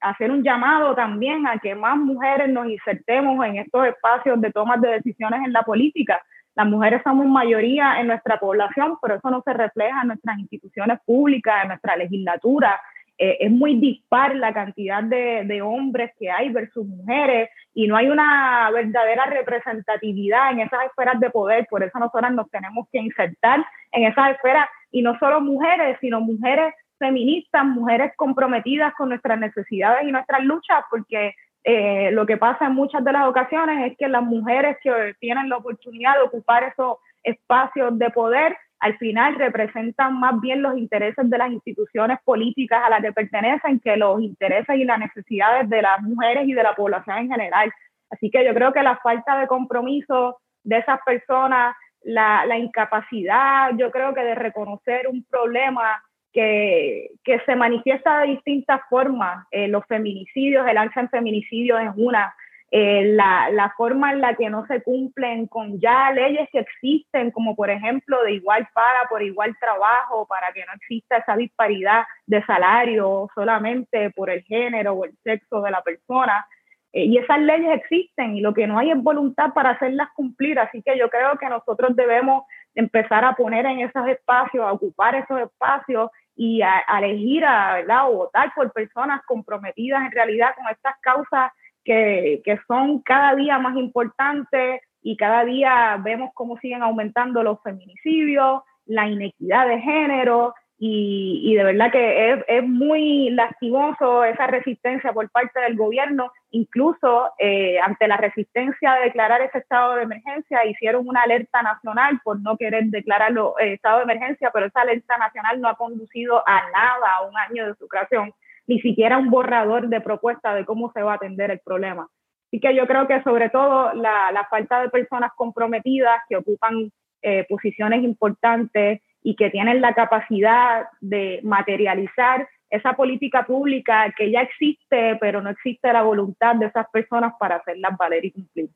[0.00, 4.80] hacer un llamado también a que más mujeres nos insertemos en estos espacios de tomas
[4.80, 6.20] de decisiones en la política.
[6.54, 11.00] Las mujeres somos mayoría en nuestra población, pero eso no se refleja en nuestras instituciones
[11.04, 12.80] públicas, en nuestra legislatura,
[13.18, 18.08] eh, es muy dispar la cantidad de, hombres que hay versus mujeres y no hay
[18.08, 23.64] una verdadera representatividad en esas esferas de poder, por eso nosotras nos tenemos que insertar
[23.92, 30.06] en esas esferas y no solo mujeres, sino mujeres feministas, mujeres comprometidas con nuestras necesidades
[30.06, 34.08] y nuestras luchas, porque eh, lo que pasa en muchas de las ocasiones es que
[34.08, 40.18] las mujeres que tienen la oportunidad de ocupar esos espacios de poder al final representan
[40.18, 44.76] más bien los intereses de las instituciones políticas a las que pertenecen que los intereses
[44.76, 47.72] y las necesidades de las mujeres y de la población en general.
[48.10, 53.90] Así que yo creo que la falta de compromiso de esas personas, la, incapacidad, yo
[53.90, 56.02] creo que de reconocer un problema
[56.32, 61.90] que, que se manifiesta de distintas formas, eh, los feminicidios, el alza en feminicidios es
[61.96, 62.34] una,
[62.70, 67.30] eh, la, la, forma en la que no se cumplen con ya leyes que existen,
[67.30, 72.04] como por ejemplo de igual paga por igual trabajo, para que no exista esa disparidad
[72.26, 76.44] de salario solamente por el género o el sexo de la persona.
[76.92, 80.58] Eh, y esas leyes existen y lo que no hay es voluntad para hacerlas cumplir.
[80.58, 82.44] Así que yo creo que nosotros debemos
[82.74, 88.16] empezar a poner en esos espacios, a ocupar esos espacios y a, elegir a, o
[88.16, 91.52] votar por personas comprometidas en realidad con estas causas
[91.86, 97.62] que, que son cada día más importantes y cada día vemos cómo siguen aumentando los
[97.62, 104.46] feminicidios, la inequidad de género y, y, de verdad que es, es, muy lastimoso esa
[104.46, 106.32] resistencia por parte del gobierno.
[106.50, 112.20] Incluso eh, ante la resistencia a declarar ese estado de emergencia, hicieron una alerta nacional
[112.22, 116.42] por no querer declararlo eh, estado de emergencia, pero esa alerta nacional no ha conducido
[116.46, 118.34] a nada, a un año de su creación
[118.66, 122.08] ni siquiera un borrador de propuesta de cómo se va a atender el problema.
[122.48, 126.92] Así que yo creo que sobre todo la, falta de personas comprometidas que ocupan
[127.22, 134.40] eh, posiciones importantes y que tienen la capacidad de materializar esa política pública que ya
[134.42, 138.70] existe, pero no existe la voluntad de esas personas para hacerlas valer y cumplir.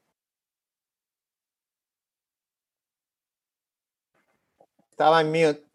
[4.90, 5.69] Estaba en mute.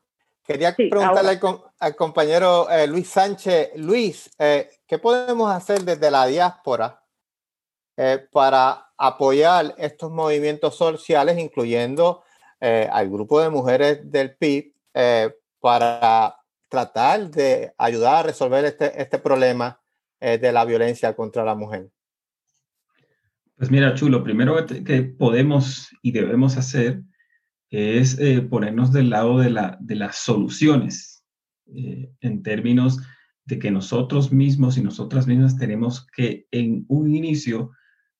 [0.45, 1.39] Quería preguntarle
[1.79, 7.01] al, compañero eh, Luis Sánchez, Luis, eh, ¿qué podemos hacer desde la diáspora
[7.97, 12.23] eh, para apoyar estos movimientos sociales, incluyendo
[12.59, 14.73] al grupo de mujeres del PIB,
[15.59, 16.35] para
[16.67, 19.79] tratar de ayudar a resolver este, este problema
[20.19, 21.89] de la violencia contra la mujer?
[23.55, 27.01] Pues mira, Chulo, primero que podemos y debemos hacer
[27.69, 31.23] es eh, ponernos del lado de, la, de las soluciones,
[31.67, 32.99] eh, en términos
[33.45, 37.71] de que nosotros mismos y nosotras mismas tenemos que en un inicio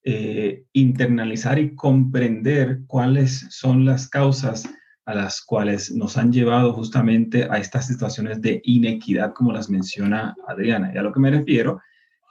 [0.04, 4.70] eh, internalizar y comprender cuáles son las causas
[5.06, 10.36] a las cuales nos han llevado justamente a estas situaciones de inequidad, como las menciona
[10.48, 10.92] Adriana.
[10.94, 11.82] Y a lo que me refiero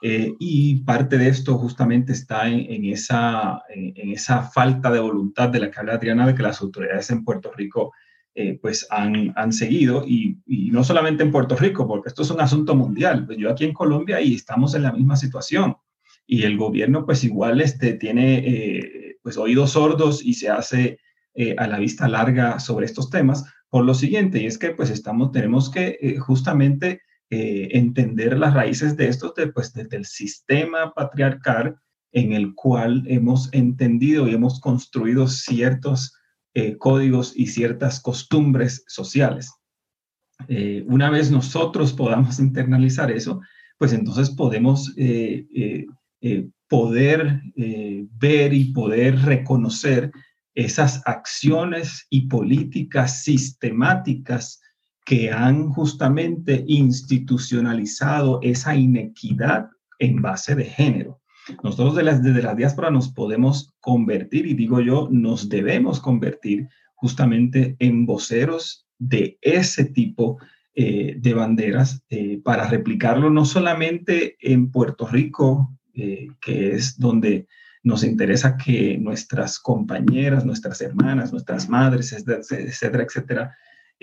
[0.07, 5.61] eh, y parte de esto justamente está en, esa, en, esa falta de voluntad de
[5.61, 7.91] la que habla Adriana, de que las autoridades en Puerto Rico
[8.35, 12.31] eh, pues han, han seguido, y, y, no solamente en Puerto Rico, porque esto es
[12.31, 13.25] un asunto mundial.
[13.25, 15.75] Pues yo aquí en Colombia y estamos en la misma situación,
[16.27, 20.99] y el gobierno pues igual este, tiene eh, pues oídos sordos y se hace
[21.57, 25.33] a la vista larga sobre estos temas, por lo siguiente, y es que pues estamos,
[25.33, 27.01] tenemos que justamente
[27.37, 31.75] eh, entender las raíces de esto pues, desde el sistema patriarcal
[32.13, 36.17] en el cual hemos entendido y hemos construido ciertos
[36.55, 39.53] eh, códigos y ciertas costumbres sociales.
[40.47, 43.41] Eh, una vez nosotros podamos internalizar eso,
[43.79, 44.95] pues entonces podemos
[46.69, 50.13] poder ver y poder reconocer
[50.55, 54.61] esas acciones y políticas sistemáticas
[55.05, 61.21] que han justamente institucionalizado esa inequidad en base de género.
[61.63, 68.07] Nosotros desde la diáspora nos podemos convertir, y digo yo, nos debemos convertir justamente en
[68.07, 70.39] voceros de ese tipo
[70.75, 77.47] eh, de banderas eh, para replicarlo no solamente en Puerto Rico, eh, que es donde
[77.83, 83.55] nos interesa que nuestras compañeras, nuestras hermanas, nuestras madres, etcétera, etcétera,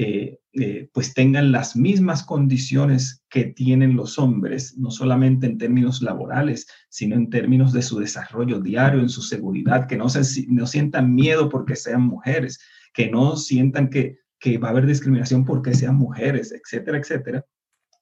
[0.04, 6.02] eh, eh, pues tengan las mismas condiciones que tienen los hombres, no solamente en términos
[6.02, 10.66] laborales, sino en términos de su desarrollo diario, en su seguridad, que no, se, no
[10.66, 12.60] sientan miedo porque sean mujeres,
[12.96, 17.46] que no sientan que, que va a haber discriminación porque sean mujeres, etcétera, etcétera,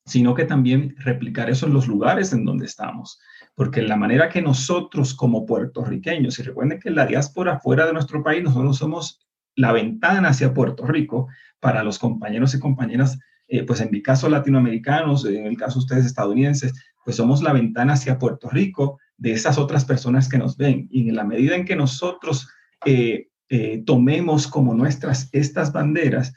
[0.05, 3.19] sino que también replicar eso en los lugares en donde estamos.
[3.55, 8.23] Porque la manera que nosotros como puertorriqueños, y recuerden que la diáspora fuera de nuestro
[8.23, 9.19] país, nosotros somos
[9.55, 11.27] la ventana hacia Puerto Rico
[11.59, 15.85] para los compañeros y compañeras, eh, pues en mi caso latinoamericanos, en el caso de
[15.85, 16.73] ustedes estadounidenses,
[17.03, 20.87] pues somos la ventana hacia Puerto Rico de esas otras personas que nos ven.
[20.91, 22.47] Y en la medida en que nosotros
[22.85, 26.33] eh, eh, tomemos como nuestras estas banderas,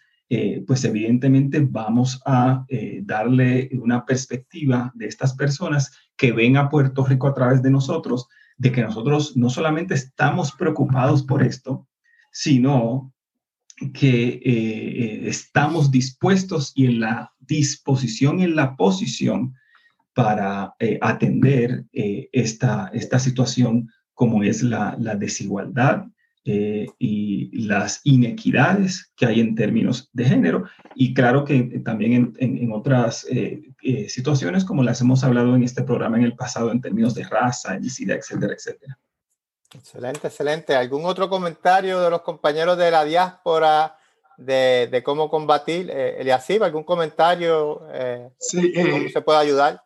[0.66, 2.64] pues evidentemente vamos a
[3.02, 8.28] darle una perspectiva de estas personas que ven a Puerto Rico a través de nosotros,
[8.56, 11.86] de que nosotros no solamente estamos preocupados por esto,
[12.32, 13.12] sino
[13.94, 19.54] que eh, estamos dispuestos y en la disposición y en la posición
[20.14, 26.04] para atender esta, esta situación como es la, la desigualdad,
[26.44, 30.64] eh, y las inequidades que hay en términos de género
[30.96, 35.84] y claro que también en, otras eh, eh, situaciones como las hemos hablado en este
[35.84, 38.98] programa en el pasado en términos de raza, etnicidad, etcétera, etcétera.
[39.74, 40.76] Excelente, excelente.
[40.76, 43.96] ¿Algún otro comentario de los compañeros de la diáspora
[44.36, 45.90] de, de cómo combatir?
[45.90, 47.82] Eh, Eliasib, ¿algún comentario?
[48.38, 49.82] sí, ¿Cómo se puede ayudar?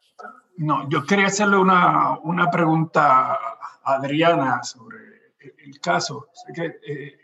[0.56, 5.16] No, yo quería hacerle una, una pregunta a Adriana sobre
[5.58, 6.28] el caso.
[6.54, 7.18] que, eh,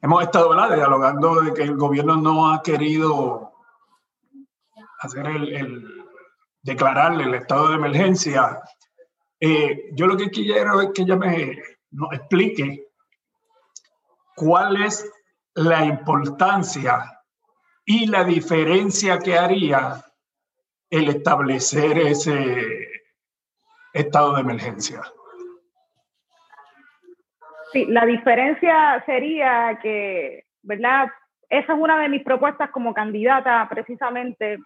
[0.00, 3.52] hemos estado dialogando de que el gobierno no ha querido
[5.00, 6.04] hacer el,
[6.62, 8.60] declararle el estado de emergencia.
[9.38, 11.62] Eh, yo lo que quiero es que ella me
[11.94, 12.86] nos explique
[14.36, 15.10] cuál es
[15.54, 17.04] la importancia
[17.84, 20.02] y la diferencia que haría
[20.90, 22.88] el establecer ese
[23.92, 25.02] estado de emergencia.
[27.72, 31.08] Sí, la diferencia sería que, ¿verdad?
[31.54, 34.58] Esa es una de mis propuestas como candidata, precisamente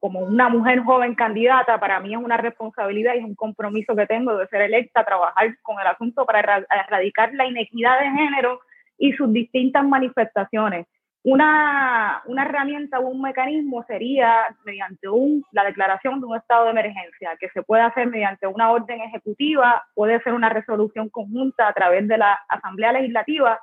[0.00, 1.78] como, una mujer joven candidata.
[1.78, 5.56] Para mí es una responsabilidad y es un compromiso que tengo de ser electa, trabajar
[5.62, 8.58] con el asunto para erradicar la inequidad de género
[8.98, 10.88] y sus distintas manifestaciones.
[11.22, 16.72] Una, una herramienta o un mecanismo sería mediante un, la declaración de un estado de
[16.72, 21.72] emergencia, que se puede hacer mediante una orden ejecutiva, puede ser una resolución conjunta a
[21.74, 23.60] través de la Asamblea Legislativa,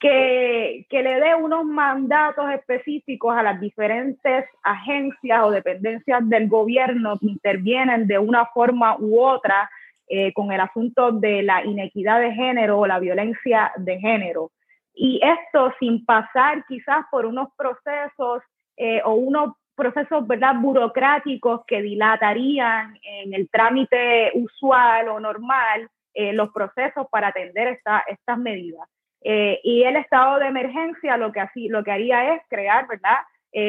[0.00, 7.18] que, que le dé unos mandatos específicos a las diferentes agencias o dependencias del gobierno
[7.18, 9.70] que intervienen de una forma u otra
[10.08, 14.50] eh, con el asunto de la inequidad de género o la violencia de género.
[14.94, 18.42] Y esto sin pasar quizás por unos procesos
[18.76, 20.54] eh, o unos procesos ¿verdad?
[20.56, 28.02] burocráticos que dilatarían en el trámite usual o normal eh, los procesos para atender esta,
[28.08, 28.88] estas medidas.
[29.22, 33.18] Eh, y el estado de emergencia lo que, así, lo que haría es crear ¿verdad?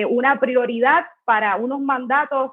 [0.10, 2.52] una prioridad para unos mandatos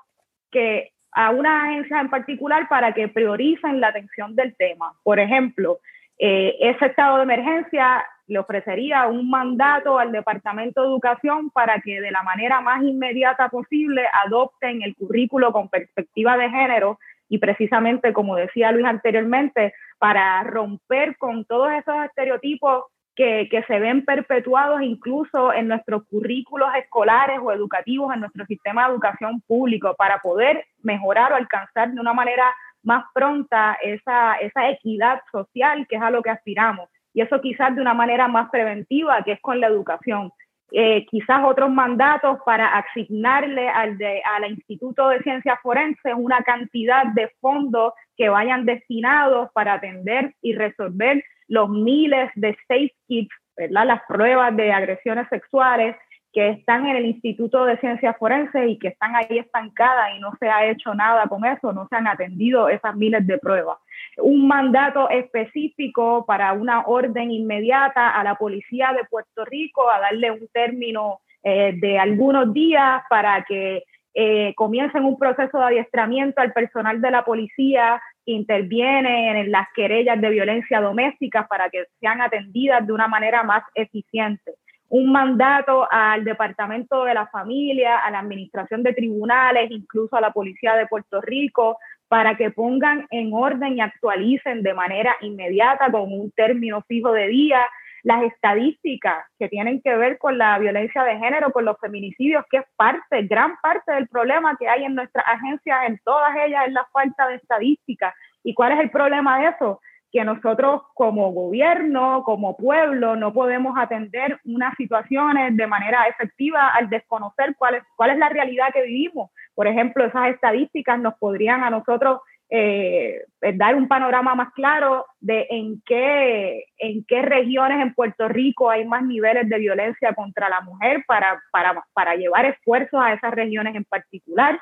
[0.51, 4.92] que a una agencia en particular para que prioricen la atención del tema.
[5.03, 5.80] Por ejemplo,
[6.16, 12.11] ese estado de emergencia le ofrecería un mandato al Departamento de Educación para que de
[12.11, 16.99] la manera más inmediata posible adopten el currículo con perspectiva de género
[17.29, 23.79] y precisamente, como decía Luis anteriormente, para romper con todos esos estereotipos que, que, se
[23.79, 29.95] ven perpetuados incluso en nuestros currículos escolares o educativos, en nuestro sistema de educación público,
[29.97, 35.97] para poder mejorar o alcanzar de una manera más pronta esa, esa equidad social que
[35.97, 39.41] es a lo que aspiramos y eso quizás de una manera más preventiva, que es
[39.41, 40.31] con la educación.
[40.73, 47.07] Eh, quizás otros mandatos para asignarle al, de, al Instituto de Ciencias Forenses una cantidad
[47.14, 53.87] de fondos que vayan destinados para atender y resolver los miles de safe kits, ¿verdad?
[53.87, 55.95] las pruebas de agresiones sexuales
[56.37, 60.32] que están en el Instituto de Ciencias Forenses y que están ahí estancadas y no
[60.39, 63.78] se ha hecho nada con eso, no se han atendido esas miles de pruebas.
[64.18, 70.30] Un mandato específico para una orden inmediata a la policía de Puerto Rico a darle
[70.30, 76.53] un término eh, de algunos días para que eh, comiencen un proceso de adiestramiento al
[76.53, 82.87] personal de la policía interviene en las querellas de violencia doméstica para que sean atendidas
[82.87, 84.53] de una manera más eficiente
[84.89, 90.32] un mandato al Departamento de la Familia, a la Administración de Tribunales, incluso a la
[90.32, 91.78] Policía de Puerto Rico,
[92.09, 97.26] para que pongan en orden y actualicen de manera inmediata con un término fijo de
[97.28, 97.61] día
[98.07, 102.59] las estadísticas que tienen que ver con la violencia de género, con los feminicidios, que
[102.59, 106.72] es parte, gran parte del problema que hay en nuestras agencias, en todas ellas, es
[106.72, 108.14] la falta de estadísticas.
[108.45, 109.80] ¿Y cuál es el problema de eso?
[110.17, 116.89] Que nosotros como gobierno, como pueblo, no podemos atender unas situaciones de manera efectiva al
[116.89, 119.31] desconocer cuál es, cuál es la realidad que vivimos.
[119.55, 123.25] Por ejemplo, esas estadísticas nos podrían a nosotros eh,
[123.57, 128.87] dar un panorama más claro de en qué, en qué regiones en Puerto Rico hay
[128.87, 133.75] más niveles de violencia contra la mujer para, para, para llevar esfuerzos a esas regiones
[133.75, 134.59] en particular.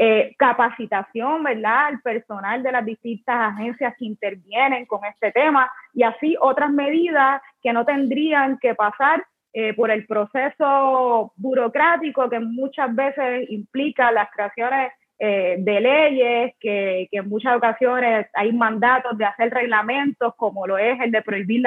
[0.00, 6.04] Eh, capacitación, ¿verdad?, al personal de las distintas agencias que intervienen con este tema y
[6.04, 12.94] así otras medidas que no tendrían que pasar eh, por el proceso burocrático que muchas
[12.94, 19.50] veces implica las creaciones eh, de leyes, que, en muchas ocasiones hay mandatos de hacer
[19.52, 21.64] reglamentos, como lo es el de prohibir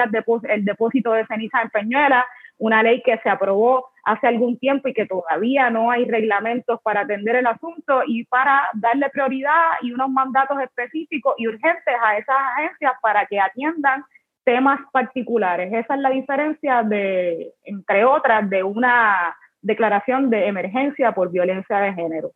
[0.48, 2.26] el depósito de ceniza en Peñuela,
[2.56, 7.02] una ley que se aprobó hace algún tiempo y que todavía no hay reglamentos para
[7.02, 12.36] atender el asunto y para darle prioridad y unos mandatos específicos y urgentes a esas
[12.56, 14.04] agencias para que atiendan
[14.44, 15.72] temas particulares.
[15.72, 21.92] Esa es la diferencia de, entre otras, de una declaración de emergencia por violencia de
[21.94, 22.32] género.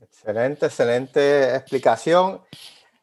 [0.00, 2.40] Excelente, excelente explicación.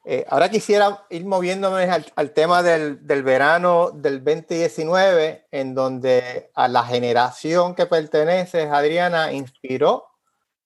[0.08, 6.84] Eh, ahora quisiera ir moviéndome al, tema del, verano del 2019, en donde a la
[6.84, 10.06] generación que perteneces, Adriana, inspiró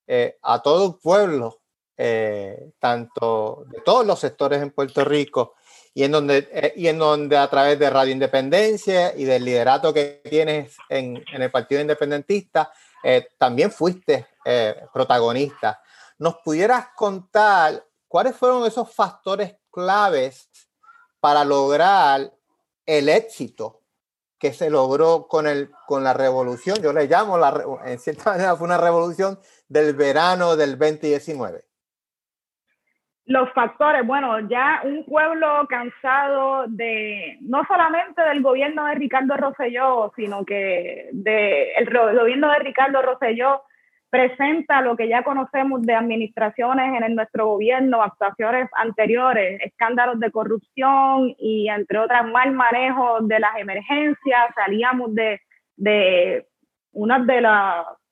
[0.08, 1.62] eh, a todo un pueblo,
[1.96, 5.56] eh, tanto de todos los sectores en Puerto Rico,
[5.94, 10.22] y en, donde, y en donde a través de Radio Independencia y del liderato que
[10.30, 12.72] tienes en, en el Partido Independentista,
[13.38, 14.28] también fuiste
[14.94, 15.82] protagonista.
[16.20, 20.50] ¿Nos pudieras contar ¿cuáles fueron esos factores claves
[21.22, 22.32] para lograr
[22.86, 23.84] el éxito
[24.38, 26.82] que se logró con, el, con la revolución?
[26.82, 29.40] Yo le llamo, la, en cierta manera, fue una revolución
[29.70, 31.64] del verano del 2019.
[33.26, 40.12] Los factores, bueno, ya un pueblo cansado de, no solamente del gobierno de Ricardo Rosselló,
[40.16, 43.62] sino que del el gobierno de Ricardo Rosselló
[44.10, 51.36] presenta lo que ya conocemos de administraciones en nuestro gobierno, actuaciones anteriores, escándalos de corrupción
[51.38, 55.40] y entre otras mal manejo de las emergencias, salíamos de,
[55.78, 56.48] de
[56.92, 57.48] uno de,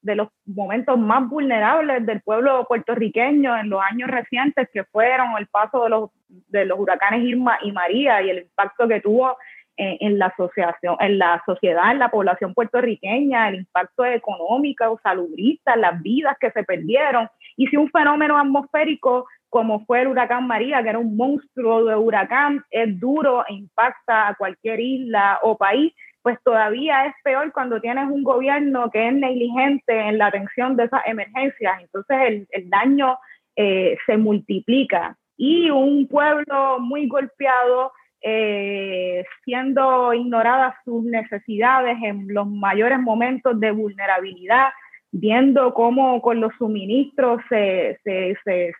[0.02, 5.48] de los momentos más vulnerables del pueblo puertorriqueño en los años recientes, que fueron el
[5.48, 9.36] paso de los, de los huracanes Irma y María y el impacto que tuvo
[9.78, 16.02] en, la asociación, en la sociedad, en la población puertorriqueña, el impacto económico, salubrista, las
[16.02, 17.30] vidas que se perdieron.
[17.56, 21.96] Y si un fenómeno atmosférico como fue el huracán María, que era un monstruo de
[21.96, 27.80] huracán, es duro e impacta a cualquier isla o país, pues todavía es peor cuando
[27.80, 31.82] tienes un gobierno que es negligente en la atención de esas emergencias.
[31.82, 33.18] Entonces el, el daño
[33.56, 35.16] eh, se multiplica.
[35.38, 43.72] Y un pueblo muy golpeado eh, siendo ignoradas sus necesidades en los mayores momentos de
[43.72, 44.70] vulnerabilidad,
[45.12, 48.74] viendo cómo con los suministros se, se, se,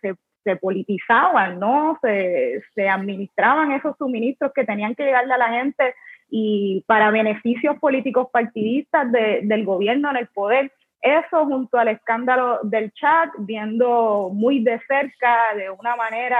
[0.44, 1.98] se politizaban, ¿no?
[2.02, 5.94] Se, se, administraban esos suministros que tenían que llegarle a la gente
[6.30, 10.72] y para beneficios políticos partidistas de, del gobierno en el poder.
[11.00, 16.38] Eso junto al escándalo del chat, viendo muy de cerca, de una manera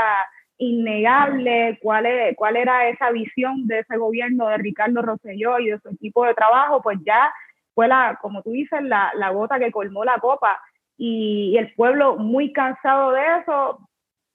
[0.59, 5.79] innegable cuál, es, cuál era esa visión de ese gobierno de Ricardo Rosselló y de
[5.79, 7.33] su equipo de trabajo, pues ya
[7.75, 10.61] fue la, como tú dices, la, la gota que colmó la copa.
[10.97, 13.89] Y, el pueblo muy cansado de eso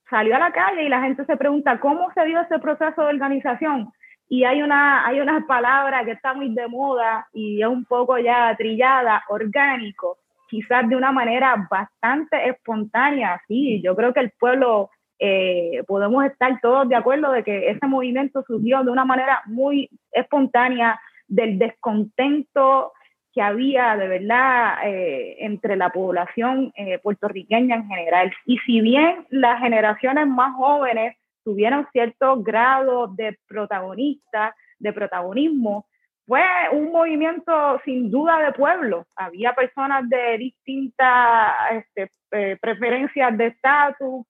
[0.10, 3.08] salió a la calle y la gente se pregunta cómo se dio ese proceso de
[3.08, 3.92] organización
[4.30, 8.18] y hay una, hay una palabra que está muy de moda y es un poco
[8.18, 10.18] ya trillada, orgánico,
[10.50, 16.60] quizás de una manera bastante espontánea, sí, yo creo que el pueblo eh, podemos estar
[16.62, 22.92] todos de acuerdo de que ese movimiento surgió de una manera muy espontánea del descontento
[23.34, 28.32] que había de verdad eh, entre la población eh, puertorriqueña en general.
[28.46, 35.88] Y si bien las generaciones más jóvenes tuvieron cierto grado de protagonista, de protagonismo,
[36.26, 39.06] fue un movimiento sin duda de pueblo.
[39.16, 44.26] Había personas de distintas este, eh, preferencias de estatus,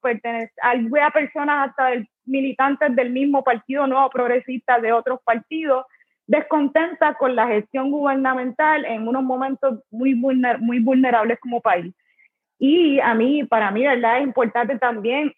[0.62, 5.86] había personas hasta militantes del mismo partido, no progresistas de otros partidos,
[6.26, 11.94] descontentas con la gestión gubernamental en unos momentos muy, muy vulnerables como país.
[12.58, 14.20] Y a mí, para mí, ¿verdad?
[14.20, 15.34] Es importante también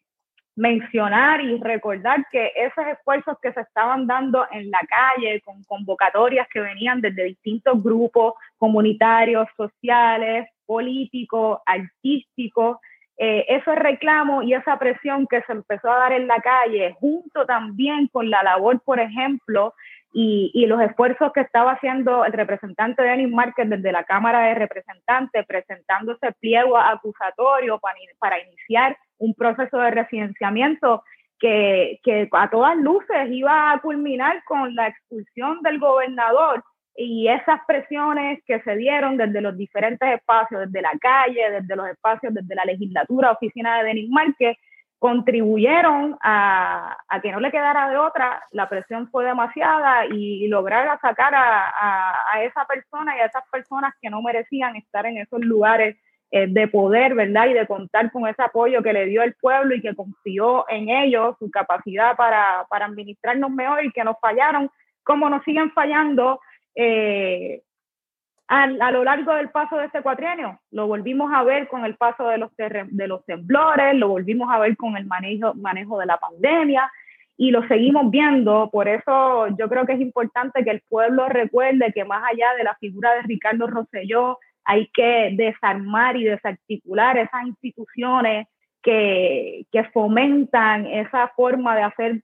[0.56, 6.48] mencionar y recordar que esos esfuerzos que se estaban dando en la calle con convocatorias
[6.50, 12.78] que venían desde distintos grupos comunitarios, sociales, políticos, artísticos,
[13.18, 17.46] eh, ese reclamo y esa presión que se empezó a dar en la calle, junto
[17.46, 19.74] también con la labor, por ejemplo,
[20.14, 24.56] y, y, los esfuerzos que estaba haciendo el representante Denis Márquez desde la Cámara de
[24.56, 31.04] Representantes, presentándose pliego acusatorio para, para iniciar un proceso de residenciamiento
[31.40, 36.64] que, que a todas luces iba a culminar con la expulsión del gobernador
[36.96, 41.88] y esas presiones que se dieron desde los diferentes espacios, desde la calle, desde los
[41.90, 44.58] espacios, desde la legislatura, oficina de Denis Márquez,
[44.98, 51.34] contribuyeron a, que no le quedara de otra, la presión fue demasiada y lograr sacar
[51.36, 55.98] a, esa persona y a esas personas que no merecían estar en esos lugares
[56.32, 57.48] eh, de poder, ¿verdad?
[57.48, 60.90] Y de contar con ese apoyo que le dio el pueblo y que confió en
[60.90, 64.70] ellos, su capacidad para, para administrarnos mejor y que nos fallaron,
[65.04, 66.40] como nos siguen fallando
[66.76, 67.62] eh,
[68.48, 70.60] a, lo largo del paso de este cuatrienio.
[70.72, 74.60] Lo volvimos a ver con el paso de los, de los temblores, lo volvimos a
[74.60, 76.92] ver con el manejo, manejo de la pandemia
[77.38, 78.70] y lo seguimos viendo.
[78.72, 82.64] Por eso yo creo que es importante que el pueblo recuerde que más allá de
[82.64, 88.48] la figura de Ricardo Rosselló, hay que desarmar y desarticular esas instituciones
[88.82, 92.22] que, que fomentan esa forma de hacer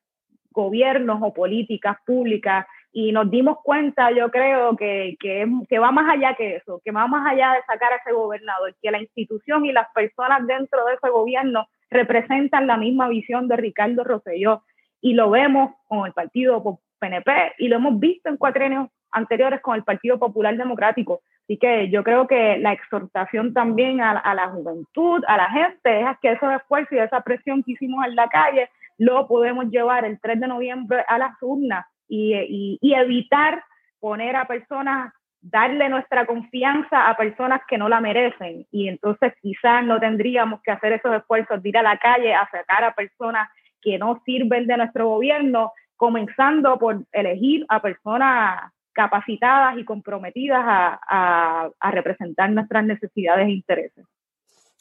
[0.51, 6.13] gobiernos o políticas públicas y nos dimos cuenta, yo creo, que, que, que, va más
[6.13, 9.65] allá que eso, que va más allá de sacar a ese gobernador, que la institución
[9.65, 14.63] y las personas dentro de ese gobierno representan la misma visión de Ricardo Rosselló
[14.99, 16.61] y lo vemos con el partido
[16.99, 21.21] PNP y lo hemos visto en cuatrenios anteriores con el Partido Popular Democrático.
[21.51, 26.17] Así que yo creo que la exhortación también a, la juventud, a la gente, es
[26.21, 30.17] que esos esfuerzos y esa presión que hicimos en la calle lo podemos llevar el
[30.21, 33.65] 3 de noviembre a las urnas y, evitar
[33.99, 38.65] poner a personas, darle nuestra confianza a personas que no la merecen.
[38.71, 42.49] Y entonces quizás no tendríamos que hacer esos esfuerzos de ir a la calle a
[42.49, 43.49] sacar a personas
[43.81, 51.69] que no sirven de nuestro gobierno, comenzando por elegir a personas capacitadas y comprometidas a,
[51.91, 54.05] representar nuestras necesidades e intereses.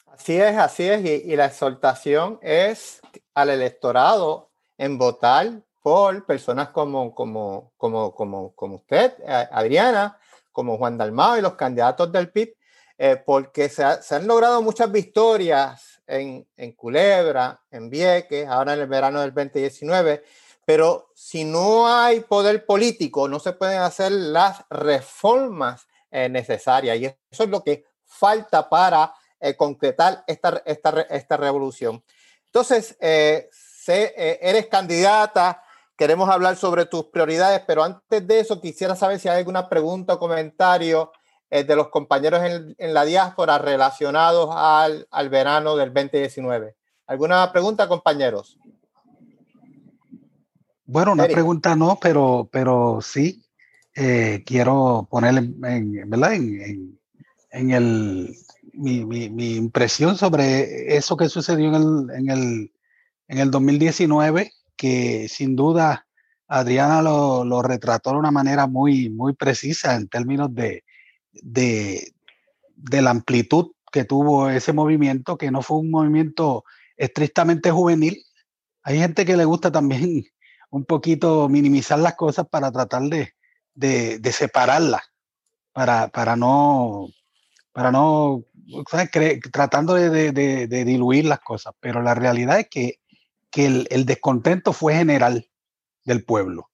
[0.07, 3.01] Así es, así es, y, y, la exhortación es
[3.33, 5.47] al electorado en votar
[5.81, 9.13] por personas como, como, como, como, como usted,
[9.51, 10.17] Adriana,
[10.51, 12.55] como Juan Dalmao y los candidatos del PIB,
[12.97, 18.81] eh, porque se, se, han logrado muchas victorias en, en Culebra, en Vieques, ahora en
[18.81, 20.23] el verano del 2019,
[20.65, 27.05] pero si no hay poder político, no se pueden hacer las reformas eh, necesarias y
[27.05, 32.03] eso es lo que falta para eh, concretar esta, esta, esta revolución.
[32.45, 35.63] Entonces, sé, eres candidata
[36.01, 40.15] Queremos hablar sobre tus prioridades, pero antes de eso quisiera saber si hay alguna pregunta
[40.15, 41.11] o comentario
[41.51, 46.75] eh, de los compañeros en, en, la diáspora relacionados al, al verano del 2019.
[47.05, 48.57] ¿Alguna pregunta, compañeros?
[50.91, 53.41] Bueno, una pregunta no, pero, pero sí
[53.95, 56.33] eh, quiero poner en, ¿verdad?
[56.33, 56.99] En,
[57.49, 58.35] en, el,
[58.73, 62.73] mi, mi, mi, impresión sobre eso que sucedió en el, en el,
[63.29, 66.07] en el 2019 que sin duda
[66.49, 70.83] Adriana lo, retrató de una manera muy, muy precisa en términos de,
[71.31, 72.11] de,
[72.91, 76.65] la amplitud que tuvo ese movimiento, que no fue un movimiento
[76.97, 78.21] estrictamente juvenil.
[78.83, 80.25] Hay gente que le gusta también
[80.71, 83.33] un poquito minimizar las cosas para tratar de,
[83.75, 85.03] de, separarlas,
[85.71, 87.07] para, para no,
[87.71, 88.43] para no,
[89.51, 91.73] tratando de, de, diluir las cosas.
[91.79, 93.01] Pero la realidad es que
[93.51, 95.47] que el, descontento fue general
[96.05, 96.69] del pueblo.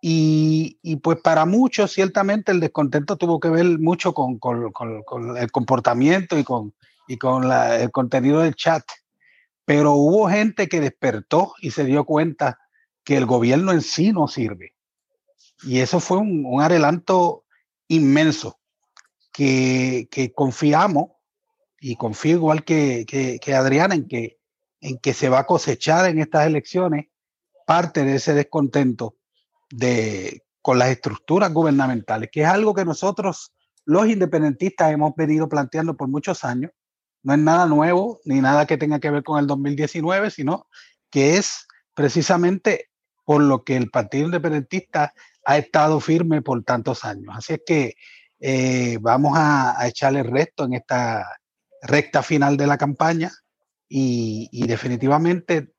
[0.00, 4.40] Y, pues para muchos, ciertamente, el descontento tuvo que ver mucho con,
[5.36, 6.74] el comportamiento y con,
[7.06, 8.84] y con el contenido del chat.
[9.64, 12.58] Pero hubo gente que despertó y se dio cuenta
[13.08, 14.74] que el gobierno en sí no sirve.
[15.62, 17.46] Y eso fue un, un adelanto
[17.88, 18.60] inmenso.
[19.32, 21.12] que, confiamos
[21.80, 23.06] y confío igual que,
[23.42, 24.38] que, Adriana en que,
[24.82, 27.06] en que se va a cosechar en estas elecciones
[27.66, 29.16] parte de ese descontento
[29.70, 33.54] de, con las estructuras gubernamentales, que es algo que nosotros
[33.86, 36.72] los independentistas hemos venido planteando por muchos años.
[37.22, 40.66] No es nada nuevo ni nada que tenga que ver con el 2019, sino
[41.08, 42.87] que es precisamente
[43.28, 45.12] por lo que el Partido Independentista
[45.44, 47.34] ha estado firme por tantos años.
[47.36, 47.94] Así es que
[48.40, 51.38] eh, vamos a, echarle resto en esta
[51.82, 53.30] recta final de la campaña
[53.86, 55.74] y, definitivamente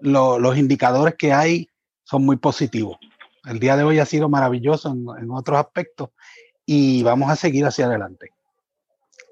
[0.00, 1.68] los indicadores que hay
[2.04, 2.98] son muy positivos.
[3.46, 6.10] El día de hoy ha sido maravilloso en, otros aspectos
[6.64, 8.30] y vamos a seguir hacia adelante.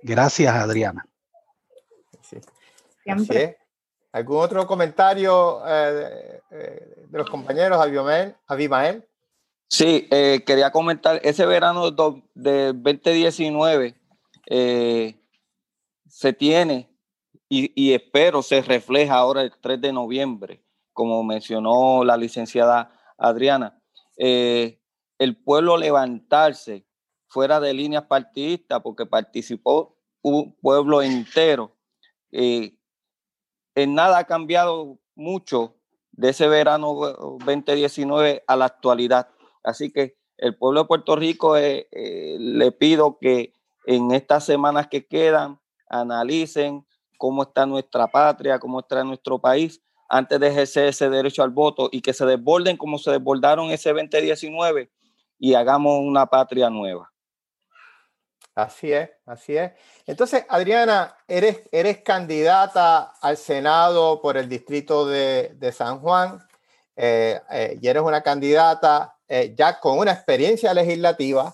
[0.02, 1.06] Gracias, Adriana.
[4.14, 7.80] ¿Algún otro comentario eh, eh, de los compañeros,
[8.46, 9.04] Abimael?
[9.68, 11.90] Sí, eh, quería comentar, ese verano
[12.32, 13.96] de 2019
[16.06, 16.88] se tiene
[17.48, 20.62] y, espero se refleja ahora el 3 de noviembre,
[20.92, 23.82] como mencionó la licenciada Adriana,
[24.16, 26.86] el pueblo levantarse
[27.26, 31.76] fuera de líneas partidistas porque participó un pueblo entero
[33.74, 35.76] en nada ha cambiado mucho
[36.12, 36.94] de ese verano
[37.44, 39.28] 2019 a la actualidad.
[39.62, 43.52] Así que el pueblo de Puerto Rico eh, eh, le pido que
[43.86, 46.86] en estas semanas que quedan analicen
[47.18, 51.88] cómo está nuestra patria, cómo está nuestro país antes de ejercer ese derecho al voto
[51.90, 54.90] y que se desborden como se desbordaron ese 2019
[55.38, 57.13] y hagamos una patria nueva.
[58.54, 59.72] Así es, así es.
[60.06, 66.38] Entonces, Adriana, eres, eres candidata al Senado por el distrito de, San Juan
[66.94, 71.52] eh, eh, y eres una candidata eh, ya con una experiencia legislativa.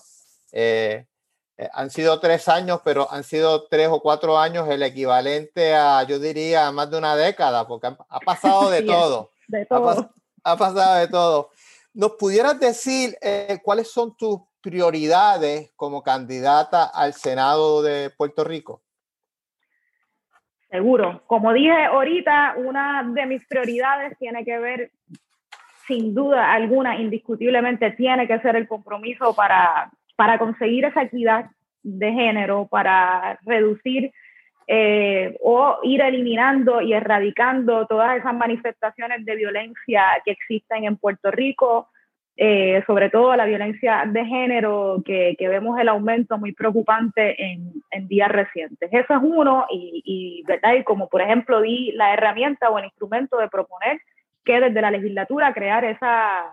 [1.73, 6.19] han sido tres años, pero han sido tres o cuatro años el equivalente a, yo
[6.19, 9.31] diría, más de una década, porque ha, pasado de todo.
[9.47, 10.11] De todo.
[10.43, 11.49] Ha, ha, pasado de todo.
[11.93, 13.17] ¿Nos pudieras decir
[13.63, 18.81] cuáles son tus prioridades como candidata al Senado de Puerto Rico?
[20.69, 21.23] Seguro.
[21.27, 24.91] Como dije ahorita, una de mis prioridades tiene que ver,
[25.85, 31.51] sin duda alguna, indiscutiblemente, tiene que ser el compromiso para, para conseguir esa equidad
[31.83, 34.13] de género, para reducir
[34.67, 41.31] eh, o ir eliminando y erradicando todas esas manifestaciones de violencia que existen en Puerto
[41.31, 41.89] Rico,
[42.43, 48.29] eh, sobre todo la violencia de género, que, vemos el aumento muy preocupante en, días
[48.29, 48.89] recientes.
[48.91, 50.73] Eso es uno, y, ¿verdad?
[50.73, 54.01] y como por ejemplo di la herramienta o el instrumento de proponer
[54.43, 56.51] que desde la legislatura crear esa,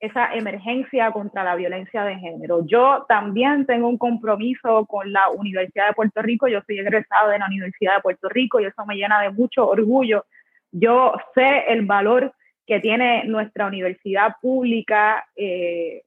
[0.00, 2.66] esa emergencia contra la violencia de género.
[2.66, 7.38] Yo también tengo un compromiso con la Universidad de Puerto Rico, yo soy egresado de
[7.38, 10.24] la Universidad de Puerto Rico y eso me llena de mucho orgullo.
[10.72, 12.34] Yo sé el valor
[12.68, 16.02] que tiene nuestra universidad pública, eh,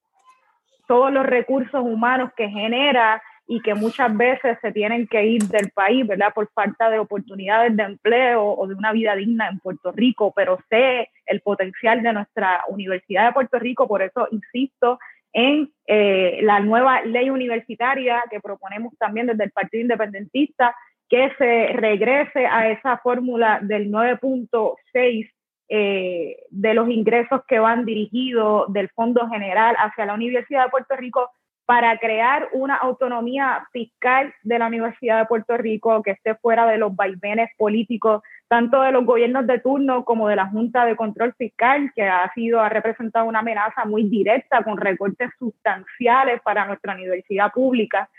[0.88, 5.72] todos los recursos humanos que genera y que muchas veces se tienen que ir del
[5.72, 6.32] país, ¿verdad?
[6.36, 10.60] Por falta de oportunidades de empleo o de una vida digna en Puerto Rico, pero
[10.70, 15.00] sé el potencial de nuestra Universidad de Puerto Rico, por eso insisto
[15.34, 20.76] en eh, la nueva ley universitaria que proponemos también desde el Partido Independentista,
[21.10, 25.28] que se regrese a esa fórmula del 9.6
[25.74, 30.98] eh, de los ingresos que van dirigidos del Fondo General hacia la Universidad de Puerto
[30.98, 31.32] Rico
[31.66, 36.78] para crear una autonomía fiscal de la Universidad de Puerto Rico que esté fuera de
[36.78, 41.34] los vaivenes políticos, tanto de los gobiernos de turno como de la Junta de Control
[41.38, 46.96] Fiscal, que ha sido, ha representado una amenaza muy directa con recortes sustanciales para nuestra
[46.96, 48.10] universidad pública.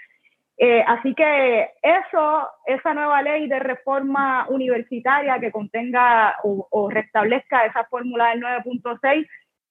[0.58, 7.84] Eh, así que eso, esa nueva ley de reforma universitaria que contenga o, restablezca esa
[7.84, 9.26] fórmula del 9.6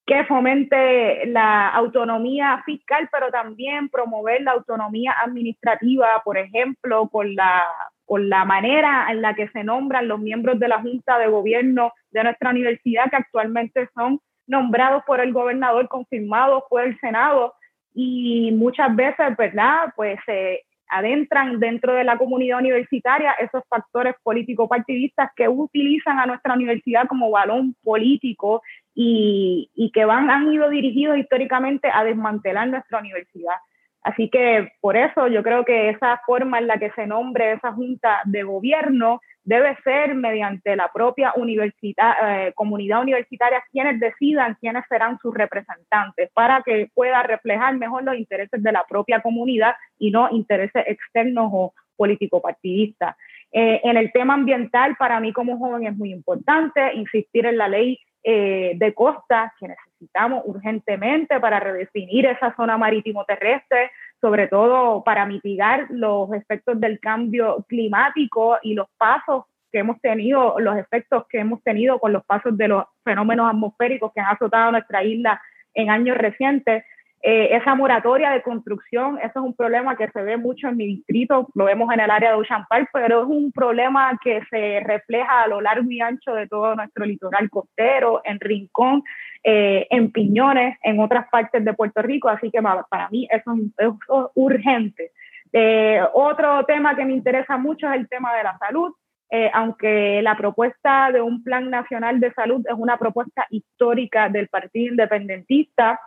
[0.06, 7.68] que fomente la autonomía fiscal, pero también promover la autonomía administrativa, por ejemplo, con la,
[8.06, 11.94] con la manera en la que se nombran los miembros de la Junta de Gobierno
[12.10, 17.54] de nuestra universidad, que actualmente son nombrados por el gobernador, confirmados por el Senado,
[17.94, 19.94] y muchas veces, ¿verdad?
[19.96, 26.54] Pues se adentran dentro de la comunidad universitaria esos factores político-partidistas que utilizan a nuestra
[26.54, 28.62] universidad como balón político
[28.94, 33.56] y, que van, han ido dirigidos históricamente a desmantelar nuestra universidad.
[34.04, 37.72] Así que por eso yo creo que esa forma en la que se nombre esa
[37.72, 45.18] junta de gobierno debe ser mediante la propia eh, comunidad universitaria quienes decidan quiénes serán
[45.20, 50.30] sus representantes para que pueda reflejar mejor los intereses de la propia comunidad y no
[50.32, 53.16] intereses externos o político-partidistas.
[53.52, 57.68] Eh, en el tema ambiental, para mí como joven es muy importante insistir en la
[57.68, 65.04] ley eh, de costa que necesitamos urgentemente para redefinir esa zona marítimo terrestre, sobre todo
[65.04, 71.26] para mitigar los efectos del cambio climático y los pasos que hemos tenido, los efectos
[71.30, 75.42] que hemos tenido con los pasos de los fenómenos atmosféricos que han azotado nuestra isla
[75.74, 76.84] en años recientes.
[77.24, 80.88] Eh, esa moratoria de construcción, eso es un problema que se ve mucho en mi
[80.88, 84.80] distrito, lo vemos en el área de Ocean Park, pero es un problema que se
[84.80, 89.04] refleja a lo largo y ancho de todo nuestro litoral costero, en Rincón,
[89.44, 93.90] eh, en Piñones, en otras partes de Puerto Rico, así que para mí eso es,
[94.34, 95.12] urgente.
[95.54, 98.94] Eh, otro tema que me interesa mucho es el tema de la salud.
[99.54, 104.92] aunque la propuesta de un plan nacional de salud es una propuesta histórica del Partido
[104.92, 106.02] Independentista,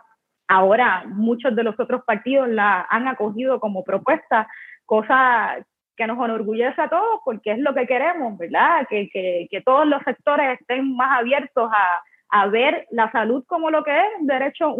[0.47, 4.47] Ahora, muchos de los otros partidos la han acogido como propuesta,
[4.85, 5.57] cosa
[5.95, 8.85] que nos enorgullece a todos porque es lo que queremos, ¿verdad?
[8.87, 13.97] Que, todos los sectores estén más abiertos a, a, ver la salud como lo que
[13.97, 14.75] es un derecho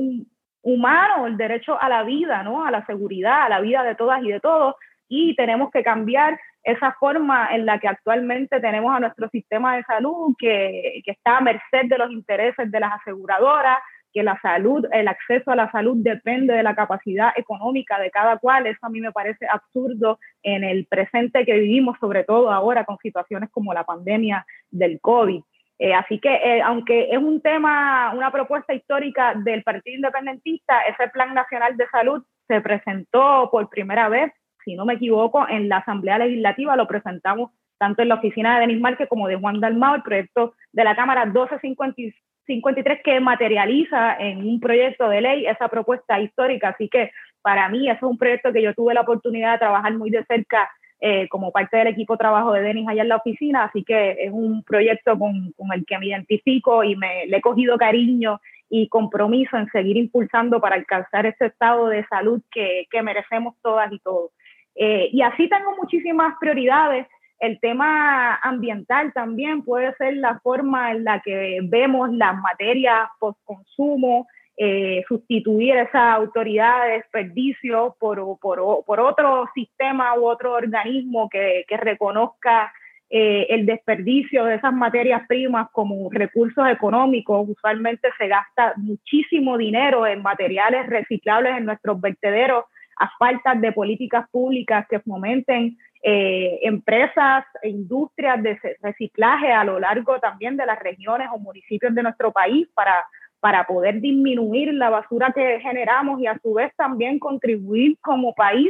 [0.61, 2.66] humano, el derecho a la vida, ¿no?
[2.66, 4.76] A la seguridad, a la vida de todas y de todos.
[5.07, 9.84] Y tenemos que cambiar esa forma en la que actualmente tenemos a nuestro sistema de
[9.84, 13.78] salud, que, que está a merced de los intereses de las aseguradoras,
[14.16, 18.38] que la salud, el acceso a la salud depende de la capacidad económica de cada
[18.38, 18.66] cual.
[18.66, 22.97] Eso a mí me parece absurdo en el presente que vivimos, sobre todo ahora con
[22.99, 25.41] situaciones como la pandemia del COVID.
[25.80, 31.09] Eh, así que, eh, aunque es un tema, una propuesta histórica del Partido Independentista, ese
[31.09, 34.32] Plan Nacional de Salud se presentó por primera vez,
[34.63, 38.61] si no me equivoco, en la Asamblea Legislativa, lo presentamos tanto en la oficina de
[38.61, 42.16] Denis Márquez como de Juan Dalmao, el proyecto de la Cámara 1256
[42.46, 46.70] 53 que materializa en un proyecto de ley esa propuesta histórica.
[46.70, 49.93] Así que para mí eso es un proyecto que yo tuve la oportunidad de trabajar
[49.93, 50.70] muy de cerca
[51.02, 54.12] eh, como parte del equipo de trabajo de Denis allá en la oficina, así que
[54.12, 58.39] es un proyecto con, con, el que me identifico y me le he cogido cariño
[58.70, 63.91] y compromiso en seguir impulsando para alcanzar ese estado de salud que, que merecemos todas
[63.91, 64.32] y todos.
[64.76, 67.08] Eh, y así tengo muchísimas prioridades
[67.39, 74.27] el tema ambiental también puede ser la forma en la que vemos las materias post-consumo,
[74.57, 82.71] eh, sustituir esa autoridad de desperdicio por, otro sistema u otro organismo que, reconozca
[83.09, 87.49] eh, el desperdicio de esas materias primas como recursos económicos.
[87.49, 92.63] Usualmente se gasta muchísimo dinero en materiales reciclables en nuestros vertederos
[92.97, 95.77] a falta de políticas públicas que fomenten
[96.08, 101.95] eh, empresas e industrias de reciclaje a lo largo también de las regiones o municipios
[101.95, 103.03] de nuestro país para,
[103.39, 108.70] para poder disminuir la basura que generamos y a su vez también contribuir como país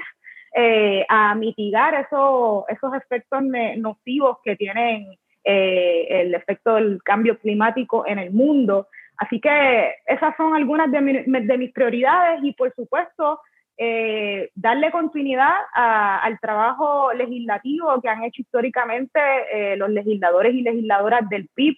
[0.56, 3.44] eh, a mitigar esos, esos efectos
[3.80, 5.06] nocivos que tienen
[5.44, 8.88] eh, el efecto del cambio climático en el mundo.
[9.18, 13.42] Así que esas son algunas de mis prioridades y por supuesto
[13.78, 19.20] eh, darle continuidad al trabajo legislativo que han hecho históricamente
[19.52, 21.76] eh, los legisladores y legisladoras del PIB.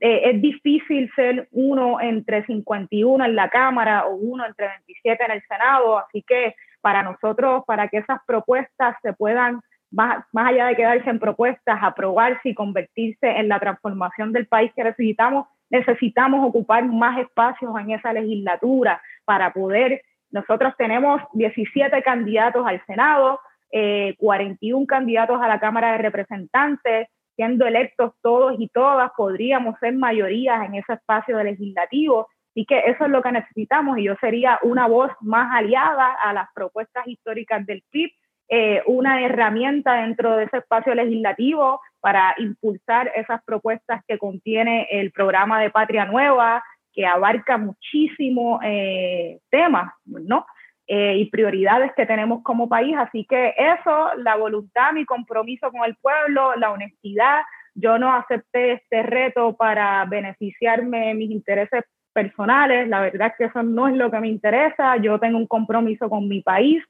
[0.00, 5.30] Eh, es difícil ser uno entre 51 en la Cámara o uno entre 27 en
[5.30, 10.66] el Senado, así que para nosotros, para que esas propuestas se puedan, más, más allá
[10.66, 16.46] de quedarse en propuestas, aprobarse y convertirse en la transformación del país que necesitamos, necesitamos
[16.46, 24.82] ocupar más espacios en esa legislatura para poder nosotros tenemos 17 candidatos al Senado, 41
[24.82, 30.64] eh, candidatos a la Cámara de Representantes, siendo electos todos y todas, podríamos ser mayorías
[30.66, 32.26] en ese espacio legislativo.
[32.50, 36.32] Así que eso es lo que necesitamos y yo sería una voz más aliada a
[36.32, 38.10] las propuestas históricas del PIB,
[38.48, 45.12] eh, una herramienta dentro de ese espacio legislativo para impulsar esas propuestas que contiene el
[45.12, 50.46] programa de Patria Nueva, que abarca muchísimo eh, temas, ¿no?
[50.86, 52.96] Eh, y prioridades que tenemos como país.
[52.96, 57.42] Así que eso, la voluntad, mi compromiso con el pueblo, la honestidad.
[57.74, 62.88] Yo no acepté este reto para beneficiarme de mis intereses personales.
[62.88, 64.96] La verdad es que eso no es lo que me interesa.
[64.96, 66.82] Yo tengo un compromiso con mi país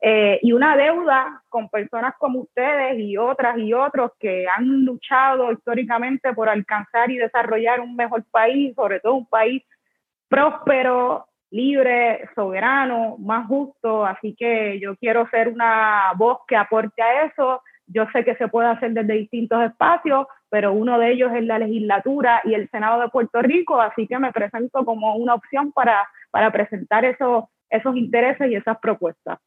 [0.00, 5.50] eh, y una deuda con personas como ustedes y otras y otros que han luchado
[5.52, 9.62] históricamente por alcanzar y desarrollar un mejor país, sobre todo un país
[10.28, 17.24] próspero, libre, soberano, más justo, así que yo quiero ser una voz que aporte a
[17.24, 17.62] eso.
[17.86, 21.58] Yo sé que se puede hacer desde distintos espacios, pero uno de ellos es la
[21.58, 26.06] legislatura y el Senado de Puerto Rico, así que me presento como una opción para,
[26.30, 29.38] para presentar esos, esos intereses y esas propuestas.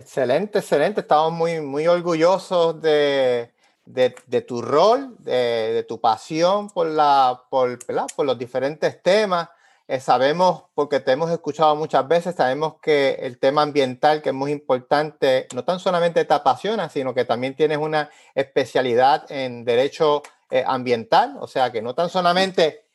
[0.00, 1.00] Excelente, excelente.
[1.00, 3.50] Estamos muy, muy orgullosos de,
[3.84, 7.78] de, tu rol, de, tu pasión por, la, por,
[8.14, 9.48] por los diferentes temas.
[9.88, 14.34] Eh, sabemos, porque te hemos escuchado muchas veces, sabemos que el tema ambiental, que es
[14.34, 20.22] muy importante, no tan solamente te apasiona, sino que también tienes una especialidad en derecho
[20.50, 22.87] eh, ambiental, o sea, que no tan solamente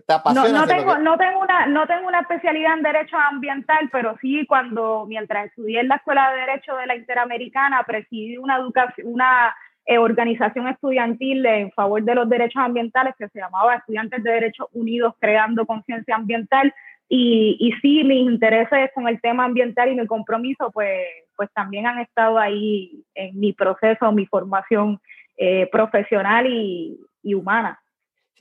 [0.00, 0.60] te apasiona.
[0.60, 5.04] No, tengo, no, tengo una, no tengo una especialidad en derecho ambiental, pero sí cuando,
[5.06, 9.98] mientras estudié en la Escuela de Derecho de la Interamericana, presidí una educación, una eh,
[9.98, 15.14] organización estudiantil en favor de los derechos ambientales que se llamaba Estudiantes de Derechos Unidos
[15.18, 16.72] Creando Conciencia Ambiental.
[17.08, 21.04] Y, y, sí, mis intereses con el tema ambiental y mi compromiso, pues,
[21.36, 24.98] pues también han estado ahí en mi proceso, mi formación
[25.36, 27.81] eh, profesional y, y humana.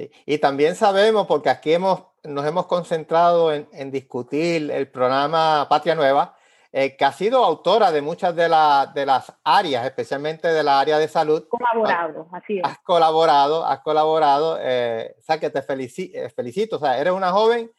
[0.01, 0.11] Sí.
[0.25, 5.95] Y también sabemos, porque aquí hemos, nos hemos concentrado en, en discutir el programa Patria
[5.95, 6.35] Nueva,
[6.73, 10.97] eh, que ha sido autora de muchas de, de las áreas, especialmente de la área
[10.99, 11.43] de salud.
[11.49, 12.63] Colaborado, así es.
[12.63, 17.31] Has colaborado, has colaborado, eh, o sea que te eh, felicito, o sea, eres una
[17.31, 17.69] joven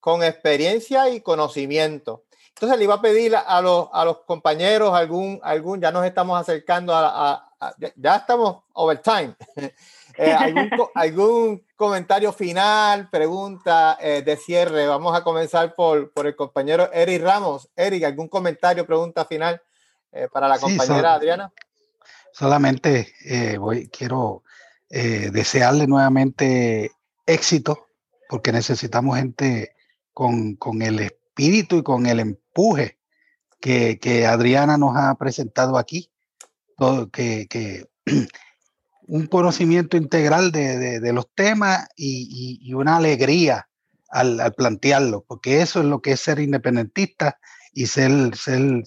[0.00, 2.24] con experiencia y conocimiento.
[2.48, 6.40] Entonces le iba a pedir a los, a los compañeros algún, algún, ya nos estamos
[6.40, 9.36] acercando a, a ya estamos overtime.
[10.16, 10.32] Eh,
[10.94, 14.86] ¿algún, comentario final, pregunta eh, de cierre?
[14.86, 17.68] Vamos a comenzar por, por el compañero Eric Ramos.
[17.76, 19.60] Eric, ¿algún comentario, pregunta final
[20.12, 21.52] eh, para la compañera Adriana?
[22.32, 23.12] Solamente
[23.58, 24.42] voy, quiero
[24.88, 26.92] desearle nuevamente
[27.26, 27.88] éxito,
[28.28, 29.74] porque necesitamos gente
[30.14, 32.98] con, con el espíritu y con el empuje
[33.60, 36.10] que, que Adriana nos ha presentado aquí.
[36.76, 37.86] Todo, que, que
[39.06, 43.68] un conocimiento integral de, de, los temas y, y, una alegría
[44.10, 47.38] al, al, plantearlo, porque eso es lo que es ser independentista
[47.72, 48.84] y ser, ser,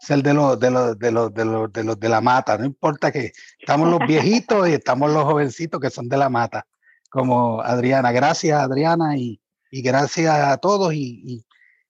[0.00, 2.58] ser de, los, de, los, de, los, de, los, de los de la mata.
[2.58, 6.66] No importa que estamos los viejitos y estamos los jovencitos que son de la mata,
[7.10, 8.12] como Adriana.
[8.12, 10.94] Gracias, Adriana, y, y gracias a todos.
[10.94, 11.44] Y,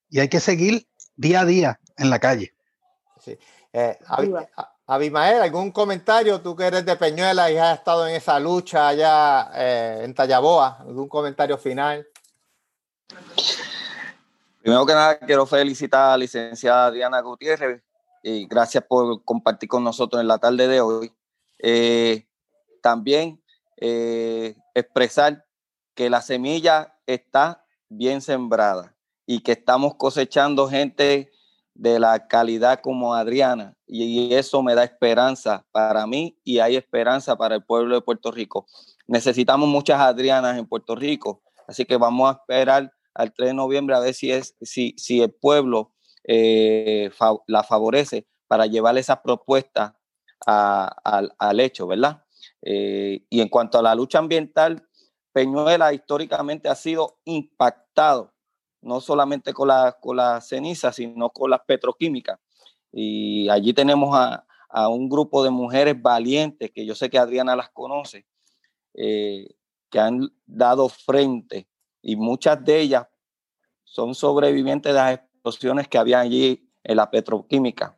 [0.09, 2.53] y, hay que seguir día a día en la calle.
[3.19, 3.37] Sí.
[3.73, 3.97] Eh,
[4.87, 6.41] Abimael, ¿algún comentario?
[6.41, 10.77] Tú que eres de Peñuela y has estado en esa lucha allá eh, en Tallaboa,
[10.79, 12.07] ¿algún comentario final?
[14.61, 17.81] Primero que nada, quiero felicitar a la licenciada Diana Gutiérrez
[18.21, 21.11] y gracias por compartir con nosotros en la tarde de hoy.
[21.57, 22.27] Eh,
[22.81, 23.41] también
[23.77, 25.45] eh, expresar
[25.95, 31.31] que la semilla está bien sembrada y que estamos cosechando gente
[31.75, 37.35] de la calidad como Adriana y eso me da esperanza para mí y hay esperanza
[37.35, 38.65] para el pueblo de Puerto Rico.
[39.07, 43.95] Necesitamos muchas Adrianas en Puerto Rico, así que vamos a esperar al 3 de noviembre
[43.95, 47.11] a ver si, es, si, si el pueblo eh,
[47.47, 49.93] la favorece para llevar esas propuestas
[50.47, 52.23] al hecho, ¿verdad?
[52.61, 54.87] Eh, y en cuanto a la lucha ambiental,
[55.33, 58.34] Peñuela históricamente ha sido impactado
[58.85, 62.39] no solamente con la, con la ceniza, sino con las petroquímicas.
[62.91, 64.45] Y allí tenemos a,
[64.89, 68.25] un grupo de mujeres valientes, que yo sé que Adriana las conoce,
[68.93, 69.47] eh,
[69.89, 71.67] que han dado frente
[72.01, 73.07] y muchas de ellas
[73.85, 77.97] son sobrevivientes de las explosiones que había allí en la petroquímica.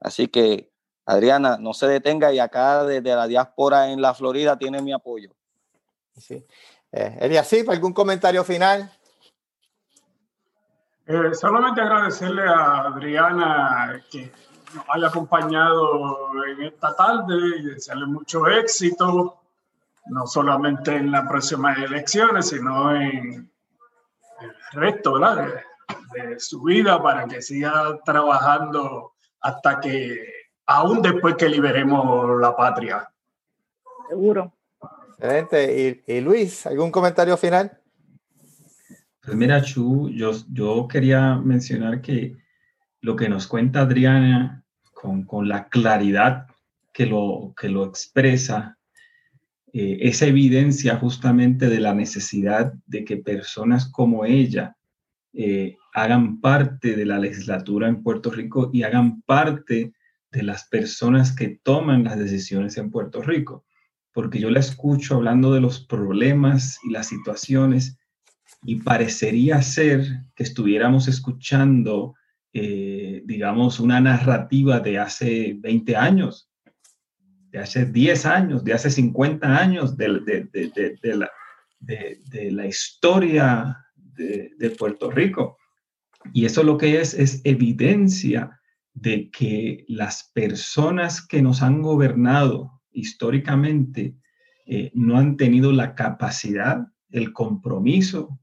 [0.00, 0.72] Así que,
[1.04, 5.30] Adriana, no se detenga y acá desde la diáspora en la Florida tiene mi apoyo.
[6.16, 6.44] Sí.
[6.92, 8.90] Eh, ¿algún comentario final?
[11.08, 14.32] Eh, solamente agradecerle a Adriana que
[14.74, 19.38] nos haya acompañado en esta tarde y desearle mucho éxito,
[20.06, 23.48] no solamente en las próximas elecciones, sino en
[24.40, 25.62] el resto De,
[26.12, 30.18] de su vida para que siga trabajando hasta que,
[30.66, 33.08] aún después que liberemos la patria.
[34.08, 34.52] Seguro.
[35.18, 36.02] Excelente.
[36.06, 37.80] ¿Y, y Luis, algún comentario final?
[39.26, 42.36] Pues mira, Chu, yo, yo quería mencionar que
[43.00, 46.46] lo que nos cuenta Adriana con, con la claridad
[46.92, 48.78] que lo, que lo expresa,
[49.72, 54.76] eh, esa evidencia justamente de la necesidad de que personas como ella
[55.32, 59.92] eh, hagan parte de la legislatura en Puerto Rico y hagan parte
[60.30, 63.64] de las personas que toman las decisiones en Puerto Rico.
[64.12, 67.98] Porque yo la escucho hablando de los problemas y las situaciones
[68.66, 72.16] y parecería ser que estuviéramos escuchando,
[72.52, 76.50] eh, digamos, una narrativa de hace 20 años,
[77.50, 81.30] de hace 10 años, de hace 50 años de, la,
[81.78, 85.58] de la, historia de, Puerto Rico.
[86.34, 88.60] Y eso lo que es es evidencia
[88.94, 94.16] de que las personas que nos han gobernado históricamente
[94.66, 98.40] eh, no han tenido la capacidad, el compromiso,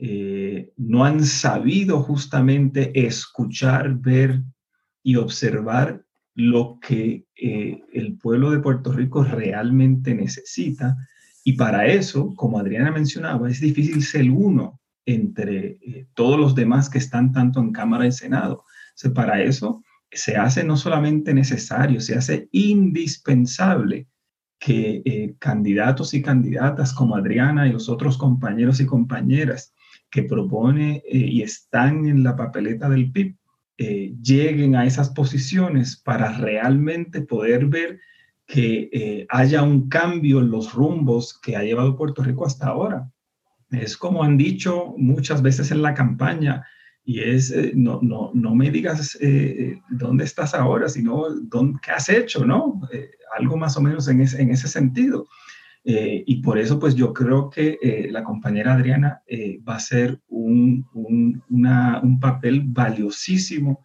[0.00, 4.42] eh, no han sabido justamente escuchar, ver
[5.02, 6.04] y observar
[6.34, 10.96] lo que eh, el pueblo de Puerto Rico realmente necesita.
[11.44, 16.98] Y para eso, como Adriana mencionaba, es difícil ser uno entre todos los demás que
[16.98, 18.64] están tanto en Cámara y Senado.
[19.14, 24.06] para eso se hace no solamente necesario, se hace indispensable
[24.58, 29.72] que eh, candidatos y candidatas como Adriana y los otros compañeros y compañeras
[30.10, 33.36] que propone eh, y están en la papeleta del PIB
[33.78, 38.00] eh, lleguen a esas posiciones para realmente poder ver
[38.46, 43.10] que haya un cambio en los rumbos que ha llevado Puerto Rico hasta ahora.
[43.70, 46.64] Es como han dicho muchas veces en la campaña,
[47.04, 49.18] y es, no, no, no, me digas
[49.90, 52.80] dónde estás ahora, sino dónde, qué has hecho, ¿no?
[53.36, 55.26] algo más o menos en ese, en ese sentido.
[55.90, 59.80] Eh, y por eso, pues yo creo que eh, la compañera Adriana eh, va a
[59.80, 63.82] ser un, un, un papel valiosísimo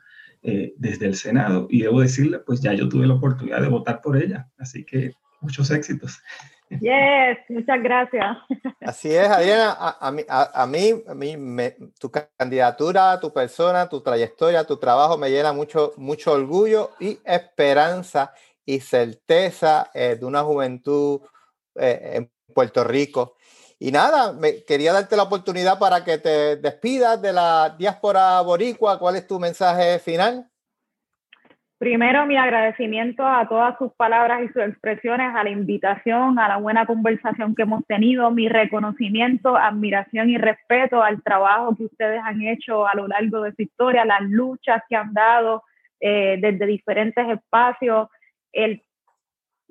[0.76, 1.68] desde el Senado.
[1.70, 4.50] Y debo decirle, pues ya yo tuve la oportunidad de votar por ella.
[4.58, 6.22] Así que muchos éxitos.
[6.70, 8.38] Yes, muchas gracias.
[8.82, 14.02] Así es, Adriana, a, mí, a, mí, a mí me, tu candidatura, tu persona, tu
[14.02, 18.34] trayectoria, tu trabajo me llena mucho, mucho orgullo y esperanza
[18.66, 21.22] y certeza eh, de una juventud
[21.76, 23.36] eh, en Puerto Rico.
[23.80, 28.98] Y nada, me, quería darte la oportunidad para que te despidas de la diáspora boricua.
[28.98, 30.48] ¿Cuál es tu mensaje final?
[31.84, 36.56] Primero, mi agradecimiento a todas sus palabras y sus expresiones, a la invitación, a la
[36.56, 42.42] buena conversación que hemos tenido, mi reconocimiento, admiración y respeto al trabajo que ustedes han
[42.42, 45.64] hecho a lo largo de su historia, las luchas que han dado
[46.00, 48.08] eh, desde diferentes espacios,
[48.54, 48.82] el,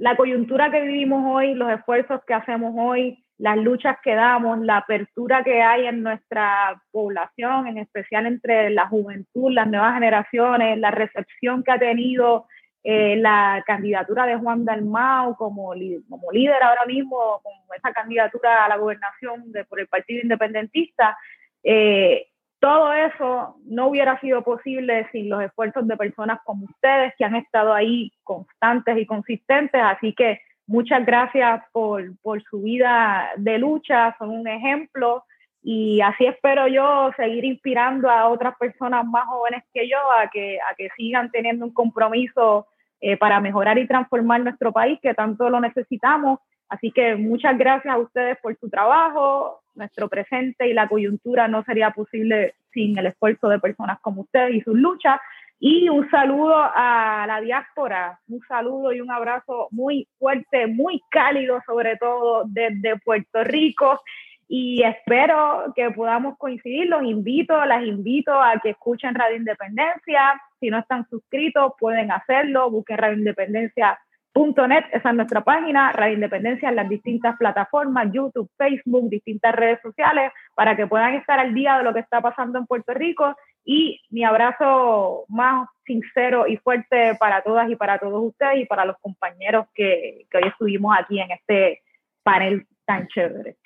[0.03, 4.79] la coyuntura que vivimos hoy, los esfuerzos que hacemos hoy, las luchas que damos, la
[4.79, 10.91] apertura que hay en nuestra población, en especial entre la juventud, las nuevas generaciones, la
[10.91, 12.49] recepción que ha tenido
[12.83, 15.73] eh, la candidatura de Juan Dalmau como,
[16.09, 21.17] como líder ahora mismo, con esa candidatura a la gobernación de, por el Partido Independentista,
[21.63, 22.27] eh,
[22.63, 27.35] todo eso no hubiera sido posible sin los esfuerzos de personas como ustedes que han
[27.35, 29.83] estado ahí constantes y consistentes.
[29.83, 32.15] Así que muchas gracias por,
[32.49, 35.25] su vida de lucha, son un ejemplo
[35.61, 40.59] y así espero yo seguir inspirando a otras personas más jóvenes que yo a que,
[40.61, 42.69] a que sigan teniendo un compromiso
[43.01, 46.39] eh, para mejorar y transformar nuestro país, que tanto lo necesitamos.
[46.69, 51.63] Así que muchas gracias a ustedes por su trabajo, nuestro presente y la coyuntura no
[51.65, 55.19] sería posible sin el esfuerzo de personas como ustedes y sus luchas.
[55.59, 61.61] Y un saludo a la diáspora, un saludo y un abrazo muy fuerte, muy cálido
[61.65, 64.01] sobre todo desde Puerto Rico.
[64.49, 66.89] Y espero que podamos coincidir.
[66.89, 70.41] Los invito, las invito a que escuchen Radio Independencia.
[70.59, 72.71] Si no están suscritos, pueden hacerlo.
[72.71, 73.99] Busquen Radio Independencia
[74.33, 79.81] .net, esa es nuestra página, Radio Independencia en las distintas plataformas, YouTube, Facebook, distintas redes
[79.83, 83.35] sociales, para que puedan estar al día de lo que está pasando en Puerto Rico.
[83.65, 88.85] Y mi abrazo más sincero y fuerte para todas y para todos ustedes y para
[88.85, 91.83] los compañeros que, que hoy estuvimos aquí en este
[92.23, 93.57] panel tan chévere.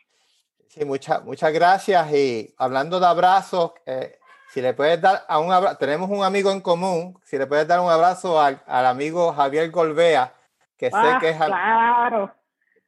[0.69, 2.13] Sí, muchas muchas gracias.
[2.13, 4.19] Y hablando de abrazos, eh,
[4.49, 7.67] si le puedes dar a un abrazo, tenemos un amigo en común, si le puedes
[7.67, 10.33] dar un abrazo al, al amigo Javier Golbea,
[10.77, 12.33] que sé ah, que es claro.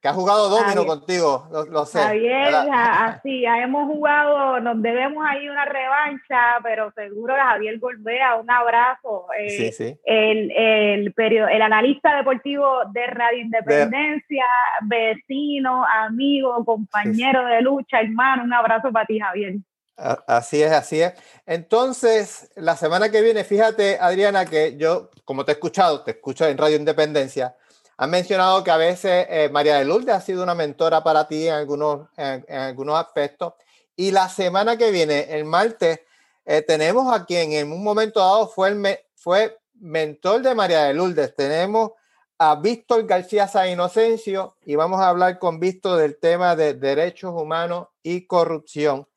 [0.00, 2.00] que ha jugado domino contigo, lo, sé.
[2.00, 8.50] Javier, así, hemos jugado, nos debemos ahí una revancha, pero seguro que Javier Golbea, un
[8.50, 9.26] abrazo.
[9.38, 9.98] Eh, sí, sí.
[10.04, 14.44] El, el, el analista deportivo de Radio Independencia,
[14.82, 19.54] vecino, amigo, compañero de lucha, hermano, un abrazo para ti, Javier.
[19.98, 21.12] Así es, así es.
[21.44, 26.46] Entonces, la semana que viene, fíjate, Adriana, que yo, como te he escuchado, te escucho
[26.46, 27.56] en Radio Independencia,
[27.98, 31.48] has mencionado que a veces eh, María de Lourdes ha sido una mentora para ti
[31.48, 33.54] en algunos, en, algunos aspectos.
[33.96, 36.00] Y la semana que viene, el martes,
[36.46, 40.94] eh, tenemos a quien en un momento dado fue, el fue mentor de María de
[40.94, 41.34] Lourdes.
[41.34, 41.90] Tenemos
[42.38, 47.32] a Víctor García San Inocencio y vamos a hablar con Víctor del tema de derechos
[47.34, 49.08] humanos y corrupción.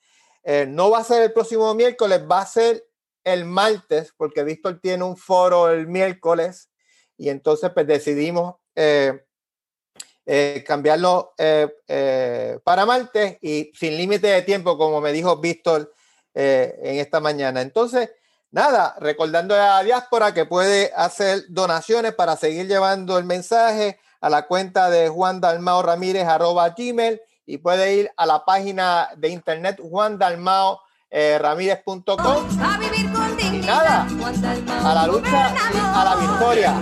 [0.44, 2.84] Eh, no va a ser el próximo miércoles, va a ser
[3.24, 6.72] el martes, porque Víctor tiene un foro el miércoles
[7.16, 9.26] y entonces pues decidimos eh,
[10.26, 11.34] eh, cambiarlo
[12.64, 15.94] para martes y sin límite de tiempo, como me dijo Víctor
[16.34, 17.62] en esta mañana.
[17.62, 18.12] Entonces,
[18.52, 24.30] nada, recordando a la diáspora que puede hacer donaciones para seguir llevando el mensaje a
[24.30, 29.30] la cuenta de Juan Dalmao Ramírez arroba gmail y puede ir a la página de
[29.30, 30.80] internet Juan Dalmao
[31.12, 32.06] eh, Ramírez.com
[33.54, 34.08] y nada,
[34.84, 36.74] a la lucha y a la victoria.